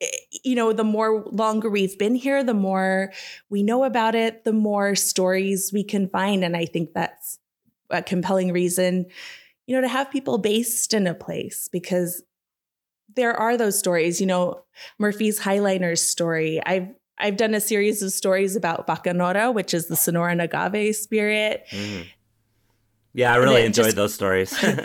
eh, 0.00 0.06
you 0.44 0.54
know 0.54 0.72
the 0.72 0.84
more 0.84 1.24
longer 1.30 1.68
we've 1.70 1.98
been 1.98 2.14
here 2.14 2.42
the 2.42 2.54
more 2.54 3.12
we 3.50 3.62
know 3.62 3.84
about 3.84 4.14
it 4.14 4.44
the 4.44 4.52
more 4.52 4.94
stories 4.94 5.70
we 5.72 5.84
can 5.84 6.08
find 6.08 6.42
and 6.42 6.56
i 6.56 6.64
think 6.64 6.92
that's 6.94 7.38
a 7.90 8.02
compelling 8.02 8.52
reason, 8.52 9.06
you 9.66 9.74
know, 9.74 9.80
to 9.80 9.88
have 9.88 10.10
people 10.10 10.38
based 10.38 10.94
in 10.94 11.06
a 11.06 11.14
place 11.14 11.68
because 11.68 12.22
there 13.14 13.34
are 13.34 13.56
those 13.56 13.78
stories, 13.78 14.20
you 14.20 14.26
know, 14.26 14.62
Murphy's 14.98 15.40
Highliners 15.40 15.98
story. 15.98 16.60
I've 16.64 16.88
I've 17.20 17.36
done 17.36 17.54
a 17.54 17.60
series 17.60 18.00
of 18.00 18.12
stories 18.12 18.54
about 18.54 18.86
Bacanora, 18.86 19.52
which 19.52 19.74
is 19.74 19.88
the 19.88 19.96
Sonoran 19.96 20.40
agave 20.40 20.94
spirit. 20.94 21.64
Mm. 21.70 22.06
Yeah, 23.18 23.32
I 23.32 23.36
really 23.36 23.64
enjoyed 23.64 23.86
just, 23.86 23.96
those 23.96 24.14
stories. 24.14 24.52
Your 24.62 24.76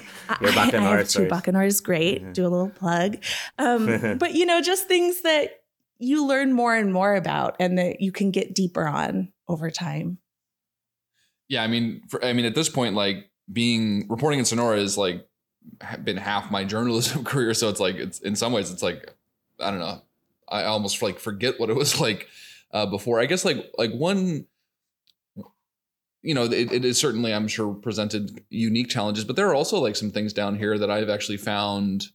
Bacanora 0.52 0.74
I, 0.74 0.94
I 0.94 0.98
have 0.98 1.10
stories. 1.10 1.30
Two 1.30 1.36
Bacanora 1.36 1.68
is 1.68 1.82
great. 1.82 2.22
Mm-hmm. 2.22 2.32
Do 2.34 2.48
a 2.48 2.50
little 2.50 2.70
plug. 2.70 3.18
Um, 3.58 4.18
but 4.18 4.34
you 4.34 4.46
know, 4.46 4.62
just 4.62 4.88
things 4.88 5.22
that 5.22 5.62
you 6.00 6.26
learn 6.26 6.52
more 6.52 6.76
and 6.76 6.92
more 6.92 7.16
about 7.16 7.56
and 7.60 7.78
that 7.78 8.02
you 8.02 8.12
can 8.12 8.32
get 8.32 8.56
deeper 8.56 8.88
on 8.88 9.32
over 9.48 9.70
time 9.70 10.18
yeah, 11.54 11.64
I 11.64 11.68
mean, 11.68 12.02
for, 12.10 12.24
I 12.26 12.34
mean, 12.34 12.46
at 12.46 12.56
this 12.56 12.68
point, 12.68 12.96
like 12.96 13.30
being 13.52 14.08
reporting 14.10 14.40
in 14.40 14.46
Sonora 14.46 14.78
is 14.78 14.98
like 14.98 15.28
been 16.04 16.18
half 16.18 16.50
my 16.50 16.64
journalism 16.64 17.24
career. 17.24 17.54
So 17.54 17.70
it's 17.70 17.80
like 17.80 17.96
it's 17.96 18.20
in 18.20 18.36
some 18.36 18.54
ways 18.54 18.72
it's 18.72 18.82
like 18.82 19.14
I 19.60 19.70
don't 19.70 19.80
know. 19.80 20.02
I 20.50 20.64
almost 20.64 21.02
like 21.02 21.20
forget 21.20 21.60
what 21.60 21.70
it 21.70 21.76
was 21.76 22.00
like 22.00 22.28
uh, 22.72 22.88
before. 22.88 23.20
I 23.20 23.28
guess 23.28 23.46
like 23.46 23.72
like 23.78 23.92
one 23.92 24.48
you 26.24 26.34
know, 26.34 26.46
it, 26.46 26.72
it 26.72 26.86
is 26.86 26.98
certainly, 26.98 27.34
I'm 27.34 27.48
sure, 27.48 27.74
presented 27.74 28.44
unique 28.50 28.90
challenges, 28.90 29.26
but 29.26 29.36
there 29.36 29.48
are 29.50 29.56
also 29.56 29.80
like 29.80 29.96
some 29.96 30.10
things 30.10 30.34
down 30.34 30.58
here 30.58 30.78
that 30.78 30.90
I've 30.90 31.10
actually 31.10 31.38
found 31.38 32.08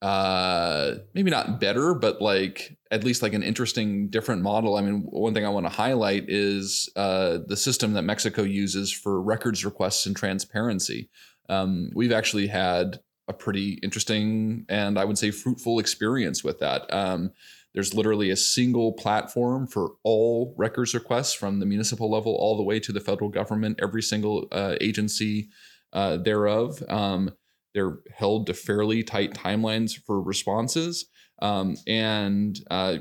uh 0.00 0.94
maybe 1.12 1.28
not 1.28 1.58
better 1.58 1.92
but 1.92 2.22
like 2.22 2.78
at 2.92 3.02
least 3.02 3.20
like 3.20 3.32
an 3.32 3.42
interesting 3.42 4.08
different 4.08 4.42
model. 4.42 4.76
I 4.76 4.80
mean 4.80 5.00
one 5.10 5.34
thing 5.34 5.44
i 5.44 5.48
want 5.48 5.66
to 5.66 5.70
highlight 5.72 6.26
is 6.28 6.88
uh 6.94 7.38
the 7.48 7.56
system 7.56 7.94
that 7.94 8.02
mexico 8.02 8.42
uses 8.42 8.92
for 8.92 9.20
records 9.20 9.64
requests 9.64 10.06
and 10.06 10.14
transparency. 10.14 11.10
Um 11.48 11.90
we've 11.96 12.12
actually 12.12 12.46
had 12.46 13.00
a 13.26 13.32
pretty 13.32 13.72
interesting 13.82 14.66
and 14.68 15.00
i 15.00 15.04
would 15.04 15.18
say 15.18 15.32
fruitful 15.32 15.80
experience 15.80 16.44
with 16.44 16.60
that. 16.60 16.82
Um 16.94 17.32
there's 17.74 17.94
literally 17.94 18.30
a 18.30 18.36
single 18.36 18.92
platform 18.92 19.66
for 19.66 19.92
all 20.02 20.54
records 20.56 20.94
requests 20.94 21.32
from 21.32 21.60
the 21.60 21.66
municipal 21.66 22.10
level 22.10 22.34
all 22.34 22.56
the 22.56 22.62
way 22.62 22.80
to 22.80 22.92
the 22.92 23.00
federal 23.00 23.30
government 23.30 23.78
every 23.82 24.02
single 24.02 24.46
uh, 24.52 24.74
agency 24.80 25.48
uh, 25.92 26.16
thereof 26.16 26.82
um, 26.88 27.30
they're 27.74 27.98
held 28.12 28.46
to 28.46 28.54
fairly 28.54 29.02
tight 29.02 29.34
timelines 29.34 29.96
for 29.96 30.20
responses. 30.20 31.06
Um, 31.40 31.76
and 31.86 32.58
uh, 32.70 32.98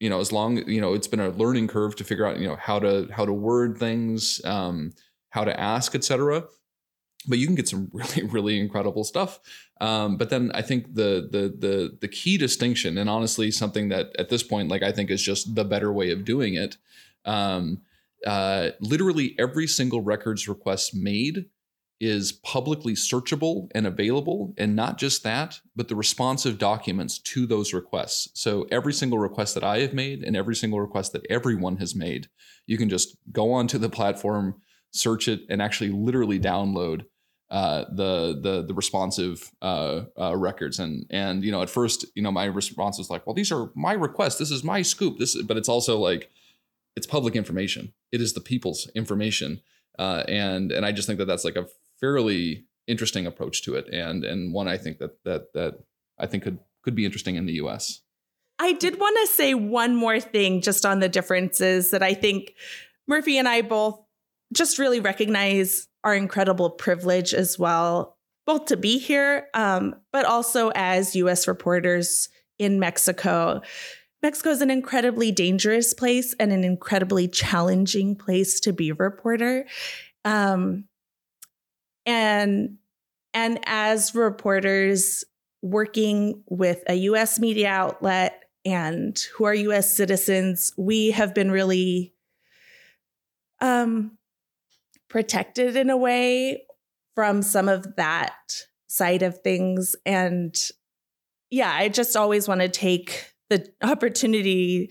you 0.00 0.10
know, 0.10 0.20
as 0.20 0.32
long 0.32 0.68
you 0.68 0.80
know, 0.80 0.94
it's 0.94 1.06
been 1.06 1.20
a 1.20 1.28
learning 1.30 1.68
curve 1.68 1.94
to 1.96 2.04
figure 2.04 2.26
out 2.26 2.38
you 2.38 2.48
know 2.48 2.56
how 2.56 2.78
to 2.78 3.08
how 3.12 3.24
to 3.24 3.32
word 3.32 3.78
things, 3.78 4.40
um, 4.44 4.92
how 5.30 5.44
to 5.44 5.58
ask, 5.58 5.94
etc. 5.94 6.44
But 7.28 7.38
you 7.38 7.46
can 7.46 7.54
get 7.54 7.68
some 7.68 7.90
really 7.92 8.22
really 8.22 8.58
incredible 8.58 9.04
stuff. 9.04 9.40
Um, 9.80 10.16
but 10.16 10.30
then 10.30 10.50
I 10.54 10.62
think 10.62 10.94
the 10.94 11.28
the 11.30 11.54
the 11.56 11.98
the 12.00 12.08
key 12.08 12.36
distinction, 12.38 12.98
and 12.98 13.10
honestly, 13.10 13.50
something 13.50 13.88
that 13.90 14.14
at 14.18 14.28
this 14.28 14.42
point, 14.42 14.68
like 14.68 14.82
I 14.82 14.92
think 14.92 15.10
is 15.10 15.22
just 15.22 15.54
the 15.54 15.64
better 15.64 15.92
way 15.92 16.10
of 16.10 16.24
doing 16.24 16.54
it. 16.54 16.76
Um, 17.24 17.82
uh, 18.26 18.70
literally 18.80 19.34
every 19.38 19.66
single 19.66 20.02
records 20.02 20.46
request 20.46 20.94
made 20.94 21.46
is 22.00 22.32
publicly 22.32 22.94
searchable 22.94 23.68
and 23.74 23.86
available. 23.86 24.54
And 24.56 24.74
not 24.74 24.98
just 24.98 25.22
that, 25.22 25.60
but 25.76 25.88
the 25.88 25.94
responsive 25.94 26.58
documents 26.58 27.18
to 27.18 27.46
those 27.46 27.74
requests. 27.74 28.30
So 28.32 28.66
every 28.70 28.94
single 28.94 29.18
request 29.18 29.54
that 29.54 29.64
I 29.64 29.80
have 29.80 29.92
made 29.92 30.24
and 30.24 30.34
every 30.34 30.56
single 30.56 30.80
request 30.80 31.12
that 31.12 31.26
everyone 31.28 31.76
has 31.76 31.94
made, 31.94 32.28
you 32.66 32.78
can 32.78 32.88
just 32.88 33.16
go 33.30 33.52
onto 33.52 33.76
the 33.76 33.90
platform, 33.90 34.62
search 34.92 35.28
it, 35.28 35.42
and 35.48 35.60
actually 35.62 35.90
literally 35.90 36.40
download 36.40 37.04
uh, 37.50 37.84
the 37.90 38.38
the 38.40 38.62
the 38.62 38.74
responsive 38.74 39.50
uh, 39.60 40.02
uh, 40.18 40.36
records. 40.36 40.78
And 40.78 41.06
and 41.10 41.44
you 41.44 41.50
know, 41.50 41.62
at 41.62 41.70
first, 41.70 42.04
you 42.14 42.22
know, 42.22 42.30
my 42.30 42.44
response 42.44 42.98
was 42.98 43.10
like, 43.10 43.26
well, 43.26 43.34
these 43.34 43.52
are 43.52 43.70
my 43.74 43.92
requests. 43.92 44.38
This 44.38 44.50
is 44.50 44.62
my 44.62 44.82
scoop. 44.82 45.18
This, 45.18 45.34
is, 45.34 45.42
but 45.42 45.56
it's 45.56 45.68
also 45.68 45.98
like, 45.98 46.30
it's 46.96 47.06
public 47.06 47.34
information. 47.34 47.92
It 48.12 48.20
is 48.20 48.34
the 48.34 48.40
people's 48.40 48.88
information. 48.94 49.60
Uh, 49.98 50.24
and 50.28 50.70
and 50.70 50.86
I 50.86 50.92
just 50.92 51.06
think 51.06 51.18
that 51.18 51.26
that's 51.26 51.44
like 51.44 51.56
a 51.56 51.66
fairly 52.00 52.66
interesting 52.86 53.26
approach 53.26 53.62
to 53.62 53.74
it, 53.74 53.88
and 53.92 54.24
and 54.24 54.54
one 54.54 54.68
I 54.68 54.76
think 54.76 54.98
that 54.98 55.22
that 55.24 55.52
that 55.54 55.80
I 56.18 56.26
think 56.26 56.44
could 56.44 56.58
could 56.82 56.94
be 56.94 57.04
interesting 57.04 57.34
in 57.34 57.46
the 57.46 57.54
U.S. 57.54 58.00
I 58.58 58.72
did 58.74 59.00
want 59.00 59.16
to 59.22 59.26
say 59.34 59.54
one 59.54 59.96
more 59.96 60.20
thing 60.20 60.60
just 60.60 60.84
on 60.84 61.00
the 61.00 61.08
differences 61.08 61.90
that 61.90 62.02
I 62.02 62.14
think 62.14 62.54
Murphy 63.08 63.38
and 63.38 63.48
I 63.48 63.62
both 63.62 64.00
just 64.52 64.78
really 64.78 65.00
recognize 65.00 65.88
our 66.04 66.14
incredible 66.14 66.70
privilege 66.70 67.34
as 67.34 67.58
well, 67.58 68.16
both 68.46 68.66
to 68.66 68.76
be 68.76 68.98
here, 68.98 69.48
um, 69.54 69.94
but 70.12 70.24
also 70.24 70.70
as 70.74 71.14
US 71.16 71.46
reporters 71.46 72.28
in 72.58 72.80
Mexico. 72.80 73.62
Mexico 74.22 74.50
is 74.50 74.60
an 74.60 74.70
incredibly 74.70 75.32
dangerous 75.32 75.94
place 75.94 76.34
and 76.38 76.52
an 76.52 76.62
incredibly 76.64 77.26
challenging 77.26 78.14
place 78.14 78.60
to 78.60 78.72
be 78.72 78.90
a 78.90 78.94
reporter. 78.94 79.66
Um, 80.24 80.84
and 82.04 82.76
and 83.32 83.60
as 83.64 84.14
reporters 84.14 85.24
working 85.62 86.42
with 86.48 86.82
a 86.88 86.94
US 86.94 87.38
media 87.38 87.68
outlet 87.68 88.44
and 88.64 89.18
who 89.34 89.44
are 89.44 89.54
US 89.54 89.94
citizens, 89.94 90.72
we 90.76 91.12
have 91.12 91.34
been 91.34 91.50
really 91.50 92.12
um, 93.60 94.18
protected 95.10 95.76
in 95.76 95.90
a 95.90 95.96
way 95.96 96.62
from 97.14 97.42
some 97.42 97.68
of 97.68 97.96
that 97.96 98.64
side 98.88 99.22
of 99.22 99.42
things. 99.42 99.94
And 100.06 100.56
yeah, 101.50 101.72
I 101.72 101.88
just 101.88 102.16
always 102.16 102.48
want 102.48 102.62
to 102.62 102.68
take 102.68 103.34
the 103.50 103.68
opportunity 103.82 104.90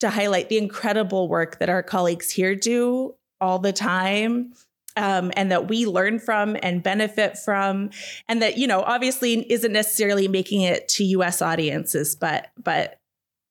to 0.00 0.10
highlight 0.10 0.48
the 0.48 0.58
incredible 0.58 1.28
work 1.28 1.58
that 1.60 1.70
our 1.70 1.82
colleagues 1.82 2.30
here 2.30 2.54
do 2.54 3.14
all 3.40 3.58
the 3.58 3.72
time 3.72 4.52
um, 4.96 5.30
and 5.36 5.50
that 5.52 5.68
we 5.68 5.86
learn 5.86 6.18
from 6.18 6.56
and 6.62 6.82
benefit 6.82 7.38
from 7.38 7.90
and 8.28 8.42
that 8.42 8.58
you 8.58 8.66
know 8.66 8.82
obviously 8.82 9.50
isn't 9.50 9.72
necessarily 9.72 10.28
making 10.28 10.62
it 10.62 10.88
to 10.88 11.04
us 11.22 11.40
audiences 11.40 12.16
but 12.16 12.50
but 12.62 12.98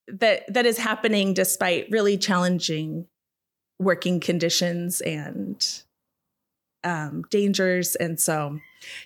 that 0.06 0.52
that 0.52 0.66
is 0.66 0.76
happening 0.76 1.32
despite 1.32 1.90
really 1.90 2.18
challenging 2.18 3.06
working 3.78 4.20
conditions 4.20 5.00
and 5.00 5.82
um, 6.84 7.22
dangers. 7.30 7.96
And 7.96 8.18
so 8.18 8.58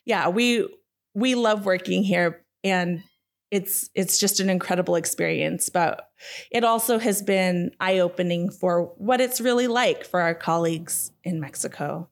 yeah 0.05 0.29
we 0.29 0.69
we 1.15 1.35
love 1.35 1.65
working 1.65 2.03
here 2.03 2.45
and 2.63 3.03
it's 3.51 3.91
it's 3.95 4.19
just 4.19 4.41
an 4.41 4.51
incredible 4.51 4.97
experience 4.97 5.69
but 5.69 6.11
it 6.51 6.65
also 6.65 6.99
has 6.99 7.23
been 7.23 7.71
eye-opening 7.81 8.51
for 8.51 8.93
what 8.97 9.21
it's 9.21 9.41
really 9.41 9.67
like 9.67 10.05
for 10.05 10.21
our 10.21 10.35
colleagues 10.35 11.13
in 11.23 11.41
mexico. 11.41 12.09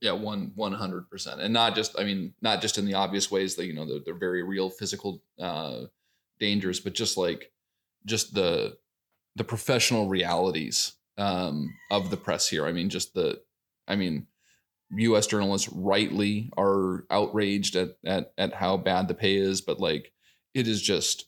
Yeah 0.00 0.12
one 0.12 0.52
100% 0.56 1.38
and 1.38 1.52
not 1.52 1.74
just 1.74 1.98
i 1.98 2.04
mean 2.04 2.34
not 2.42 2.60
just 2.60 2.78
in 2.78 2.84
the 2.84 2.94
obvious 2.94 3.30
ways 3.30 3.54
that 3.56 3.66
you 3.66 3.74
know 3.74 3.86
they're, 3.86 4.00
they're 4.04 4.14
very 4.14 4.42
real 4.42 4.70
physical 4.70 5.22
uh 5.40 5.82
dangers 6.40 6.80
but 6.80 6.94
just 6.94 7.16
like 7.16 7.50
just 8.04 8.34
the 8.34 8.76
the 9.36 9.44
professional 9.44 10.08
realities 10.08 10.92
um 11.16 11.72
of 11.90 12.10
the 12.10 12.16
press 12.16 12.48
here. 12.48 12.66
I 12.66 12.72
mean 12.72 12.88
just 12.90 13.14
the 13.14 13.40
i 13.86 13.96
mean 13.96 14.26
us 14.98 15.26
journalists 15.26 15.68
rightly 15.72 16.50
are 16.56 17.04
outraged 17.10 17.76
at 17.76 17.96
at 18.04 18.32
at 18.38 18.54
how 18.54 18.76
bad 18.76 19.08
the 19.08 19.14
pay 19.14 19.36
is 19.36 19.60
but 19.60 19.80
like 19.80 20.12
it 20.54 20.68
is 20.68 20.80
just 20.80 21.26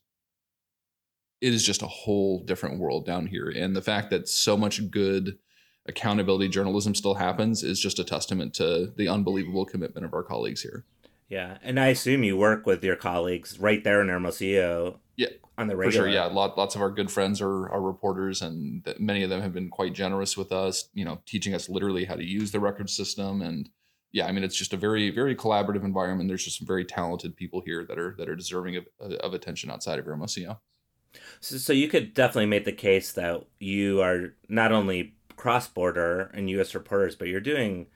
it 1.40 1.52
is 1.52 1.64
just 1.64 1.82
a 1.82 1.86
whole 1.86 2.42
different 2.44 2.78
world 2.78 3.04
down 3.04 3.26
here. 3.26 3.50
And 3.50 3.76
the 3.76 3.82
fact 3.82 4.10
that 4.10 4.28
so 4.28 4.56
much 4.56 4.90
good 4.90 5.38
accountability 5.86 6.48
journalism 6.48 6.94
still 6.94 7.14
happens 7.14 7.62
is 7.62 7.78
just 7.78 7.98
a 7.98 8.04
testament 8.04 8.54
to 8.54 8.92
the 8.96 9.08
unbelievable 9.08 9.64
commitment 9.64 10.04
of 10.04 10.14
our 10.14 10.24
colleagues 10.24 10.62
here 10.62 10.84
Yeah, 11.28 11.58
and 11.62 11.80
I 11.80 11.88
assume 11.88 12.22
you 12.22 12.36
work 12.36 12.66
with 12.66 12.84
your 12.84 12.96
colleagues 12.96 13.58
right 13.58 13.82
there 13.82 14.00
in 14.00 14.08
Hermosillo. 14.08 15.00
Yeah, 15.16 15.28
on 15.58 15.66
the 15.68 15.74
for 15.74 15.90
sure 15.90 16.08
yeah 16.08 16.26
lot, 16.26 16.58
lots 16.58 16.74
of 16.74 16.82
our 16.82 16.90
good 16.90 17.10
friends 17.10 17.40
are, 17.40 17.68
are 17.70 17.80
reporters 17.80 18.42
and 18.42 18.84
th- 18.84 18.98
many 18.98 19.22
of 19.22 19.30
them 19.30 19.40
have 19.40 19.52
been 19.54 19.70
quite 19.70 19.94
generous 19.94 20.36
with 20.36 20.52
us 20.52 20.88
you 20.92 21.04
know 21.04 21.18
teaching 21.26 21.54
us 21.54 21.68
literally 21.68 22.04
how 22.04 22.14
to 22.14 22.24
use 22.24 22.52
the 22.52 22.60
record 22.60 22.90
system 22.90 23.40
and 23.40 23.70
yeah 24.12 24.26
i 24.26 24.32
mean 24.32 24.44
it's 24.44 24.56
just 24.56 24.72
a 24.72 24.76
very 24.76 25.10
very 25.10 25.34
collaborative 25.34 25.84
environment 25.84 26.28
there's 26.28 26.44
just 26.44 26.58
some 26.58 26.66
very 26.66 26.84
talented 26.84 27.36
people 27.36 27.62
here 27.64 27.84
that 27.84 27.98
are 27.98 28.14
that 28.18 28.28
are 28.28 28.36
deserving 28.36 28.76
of, 28.76 28.86
of 29.00 29.32
attention 29.32 29.70
outside 29.70 29.98
of 29.98 30.04
hermosillo 30.04 30.60
So, 31.40 31.56
so 31.56 31.72
you 31.72 31.88
could 31.88 32.12
definitely 32.12 32.46
make 32.46 32.64
the 32.64 32.72
case 32.72 33.12
that 33.12 33.44
you 33.58 34.02
are 34.02 34.34
not 34.48 34.72
only 34.72 35.14
cross-border 35.36 36.30
and 36.34 36.48
U.S. 36.50 36.74
reporters, 36.74 37.14
but 37.14 37.28
you're 37.28 37.40
doing 37.40 37.86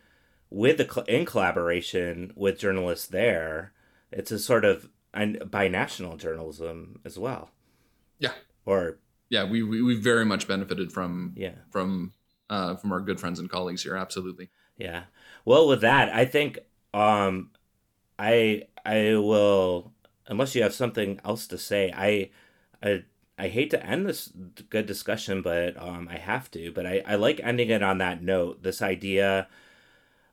with 0.51 0.78
the 0.78 1.05
in 1.07 1.24
collaboration 1.24 2.32
with 2.36 2.59
journalists 2.59 3.07
there. 3.07 3.72
It's 4.11 4.32
a 4.32 4.38
sort 4.38 4.64
of 4.64 4.88
an 5.14 5.38
binational 5.44 6.18
journalism 6.18 7.01
as 7.05 7.18
well. 7.18 7.51
Yeah. 8.18 8.32
Or 8.66 8.98
yeah 9.28 9.44
we 9.44 9.62
we, 9.62 9.80
we 9.80 9.94
very 9.94 10.24
much 10.24 10.48
benefited 10.48 10.92
from 10.92 11.32
yeah. 11.36 11.55
from 11.70 12.12
uh 12.51 12.74
from 12.76 12.92
our 12.92 13.01
good 13.01 13.20
friends 13.20 13.38
and 13.38 13.48
colleagues 13.48 13.84
here 13.84 13.96
absolutely 13.96 14.51
Yeah. 14.76 15.05
Well, 15.44 15.68
with 15.68 15.80
that, 15.82 16.12
I 16.12 16.24
think 16.24 16.59
um 16.92 17.51
I 18.18 18.64
I 18.84 19.16
will 19.16 19.92
unless 20.26 20.55
you 20.55 20.62
have 20.62 20.74
something 20.74 21.20
else 21.24 21.46
to 21.48 21.59
say. 21.59 21.92
I 21.96 22.30
I 22.82 23.05
I 23.38 23.48
hate 23.48 23.70
to 23.70 23.86
end 23.86 24.07
this 24.07 24.32
good 24.68 24.86
discussion, 24.86 25.42
but 25.42 25.76
um 25.80 26.09
I 26.11 26.18
have 26.18 26.51
to. 26.53 26.72
But 26.72 26.86
I 26.86 27.03
I 27.07 27.14
like 27.14 27.40
ending 27.42 27.70
it 27.70 27.82
on 27.82 27.98
that 27.98 28.22
note. 28.22 28.62
This 28.62 28.82
idea 28.82 29.48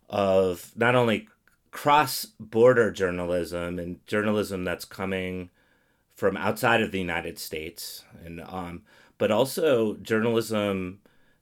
of 0.10 0.72
not 0.76 0.96
only 0.96 1.28
cross-border 1.72 2.92
journalism 2.92 3.78
and 3.78 4.06
journalism 4.08 4.64
that's 4.64 4.86
coming 4.86 5.50
from 6.16 6.36
outside 6.38 6.82
of 6.82 6.92
the 6.92 7.00
United 7.00 7.38
States 7.38 8.04
and 8.24 8.42
um 8.42 8.82
but 9.18 9.32
also 9.32 9.96
journalism 9.96 11.00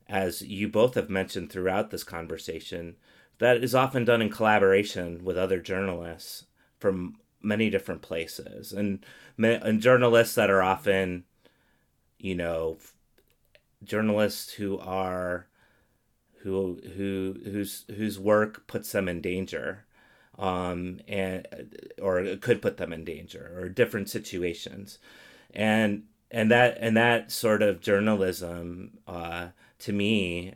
as 0.07 0.41
you 0.41 0.67
both 0.67 0.95
have 0.95 1.09
mentioned 1.09 1.51
throughout 1.51 1.89
this 1.91 2.03
conversation 2.03 2.95
that 3.39 3.63
is 3.63 3.75
often 3.75 4.05
done 4.05 4.21
in 4.21 4.29
collaboration 4.29 5.23
with 5.23 5.37
other 5.37 5.59
journalists 5.59 6.45
from 6.79 7.15
many 7.41 7.69
different 7.69 8.01
places. 8.01 8.71
And 8.73 9.05
and 9.37 9.81
journalists 9.81 10.35
that 10.35 10.49
are 10.49 10.63
often 10.63 11.25
you 12.17 12.35
know 12.35 12.77
journalists 13.83 14.53
who 14.53 14.79
are 14.79 15.47
who 16.45 16.79
who 16.95 17.35
whose 17.43 17.85
whose 17.97 18.19
work 18.19 18.67
puts 18.67 18.91
them 18.91 19.09
in 19.09 19.19
danger 19.19 19.83
um 20.37 20.99
and 21.07 21.47
or 21.99 22.35
could 22.37 22.61
put 22.61 22.77
them 22.77 22.93
in 22.93 23.03
danger 23.03 23.51
or 23.57 23.67
different 23.67 24.09
situations. 24.09 24.99
And 25.53 26.03
and 26.29 26.51
that 26.51 26.77
and 26.79 26.95
that 26.95 27.31
sort 27.31 27.63
of 27.63 27.81
journalism 27.81 28.99
uh 29.07 29.47
to 29.79 29.91
me 29.91 30.53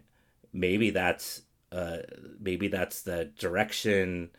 maybe 0.54 0.92
that's 0.92 1.42
uh 1.72 1.98
maybe 2.40 2.68
that's 2.68 3.02
the 3.02 3.26
direction 3.40 4.30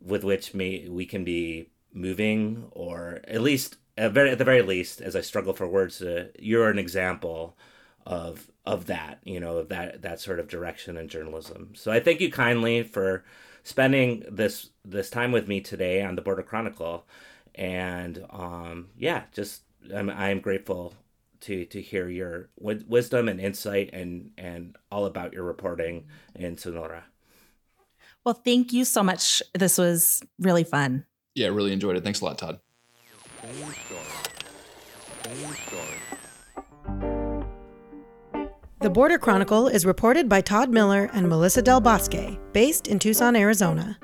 with 0.00 0.24
which 0.24 0.54
may 0.54 0.88
we 0.88 1.04
can 1.04 1.22
be 1.24 1.68
moving 1.92 2.66
or 2.70 3.20
at 3.28 3.42
least 3.42 3.76
at, 3.98 4.12
very, 4.12 4.30
at 4.30 4.38
the 4.38 4.44
very 4.44 4.62
least 4.62 5.00
as 5.00 5.14
i 5.16 5.20
struggle 5.20 5.52
for 5.52 5.66
words 5.68 6.00
uh, 6.02 6.28
you're 6.38 6.70
an 6.70 6.78
example 6.78 7.56
of 8.06 8.50
of 8.64 8.86
that 8.86 9.18
you 9.24 9.40
know 9.40 9.58
of 9.58 9.68
that 9.68 10.02
that 10.02 10.20
sort 10.20 10.40
of 10.40 10.48
direction 10.48 10.96
in 10.96 11.08
journalism. 11.08 11.72
So 11.74 11.90
i 11.92 12.00
thank 12.00 12.20
you 12.20 12.30
kindly 12.30 12.82
for 12.82 13.24
spending 13.62 14.24
this 14.30 14.70
this 14.84 15.10
time 15.10 15.32
with 15.32 15.48
me 15.48 15.60
today 15.60 16.02
on 16.02 16.16
the 16.16 16.22
border 16.22 16.42
chronicle. 16.42 17.06
And 17.54 18.24
um 18.30 18.88
yeah 18.96 19.24
just 19.32 19.62
i'm 19.94 20.10
i'm 20.10 20.40
grateful 20.40 20.94
to 21.40 21.64
to 21.66 21.80
hear 21.80 22.08
your 22.08 22.48
w- 22.58 22.84
wisdom 22.88 23.28
and 23.28 23.40
insight 23.40 23.90
and 23.92 24.30
and 24.38 24.76
all 24.90 25.06
about 25.06 25.32
your 25.32 25.44
reporting 25.44 26.06
in 26.34 26.56
sonora. 26.56 27.04
Well 28.24 28.34
thank 28.34 28.72
you 28.72 28.84
so 28.84 29.02
much. 29.02 29.42
This 29.54 29.78
was 29.78 30.22
really 30.38 30.64
fun. 30.64 31.04
Yeah 31.34 31.48
really 31.48 31.72
enjoyed 31.72 31.96
it. 31.96 32.04
Thanks 32.04 32.20
a 32.20 32.24
lot 32.24 32.38
todd 32.38 32.60
The 38.82 38.90
Border 38.90 39.16
Chronicle 39.16 39.68
is 39.68 39.86
reported 39.86 40.28
by 40.28 40.40
Todd 40.40 40.68
Miller 40.68 41.08
and 41.14 41.28
Melissa 41.28 41.62
Del 41.62 41.80
Bosque, 41.80 42.36
based 42.52 42.88
in 42.88 42.98
Tucson, 42.98 43.36
Arizona. 43.36 43.96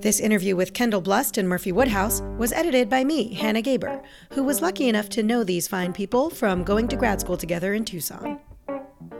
This 0.00 0.18
interview 0.18 0.56
with 0.56 0.72
Kendal 0.72 1.00
Blust 1.00 1.38
and 1.38 1.48
Murphy 1.48 1.70
Woodhouse 1.70 2.22
was 2.36 2.52
edited 2.52 2.88
by 2.88 3.04
me, 3.04 3.34
Hannah 3.34 3.62
Gaber, 3.62 4.02
who 4.32 4.42
was 4.42 4.60
lucky 4.60 4.88
enough 4.88 5.08
to 5.10 5.22
know 5.22 5.44
these 5.44 5.68
fine 5.68 5.92
people 5.92 6.28
from 6.28 6.64
going 6.64 6.88
to 6.88 6.96
grad 6.96 7.20
school 7.20 7.36
together 7.36 7.72
in 7.74 7.84
Tucson. 7.84 8.40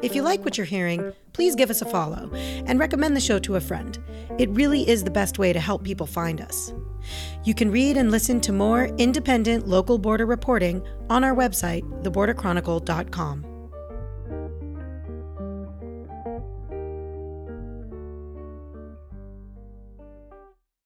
If 0.03 0.17
you 0.17 0.23
like 0.23 0.45
what 0.45 0.59
you're 0.59 0.67
hearing, 0.67 1.13
please 1.33 1.55
give 1.55 1.71
us 1.71 1.83
a 1.83 1.87
follow 1.87 2.29
and 2.35 2.81
recommend 2.81 3.15
the 3.15 3.21
show 3.21 3.39
to 3.39 3.55
a 3.55 3.61
friend. 3.61 3.97
It 4.41 4.51
really 4.51 4.89
is 4.89 5.05
the 5.05 5.11
best 5.13 5.39
way 5.39 5.53
to 5.53 5.61
help 5.61 5.85
people 5.85 6.09
find 6.09 6.41
us. 6.41 6.75
You 7.45 7.55
can 7.55 7.71
read 7.71 7.97
and 7.97 8.11
listen 8.11 8.41
to 8.41 8.53
more 8.53 8.87
independent 8.99 9.69
local 9.69 9.99
border 9.99 10.27
reporting 10.27 10.85
on 11.09 11.23
our 11.23 11.33
website, 11.33 11.85
theborderchronicle.com. 12.03 13.56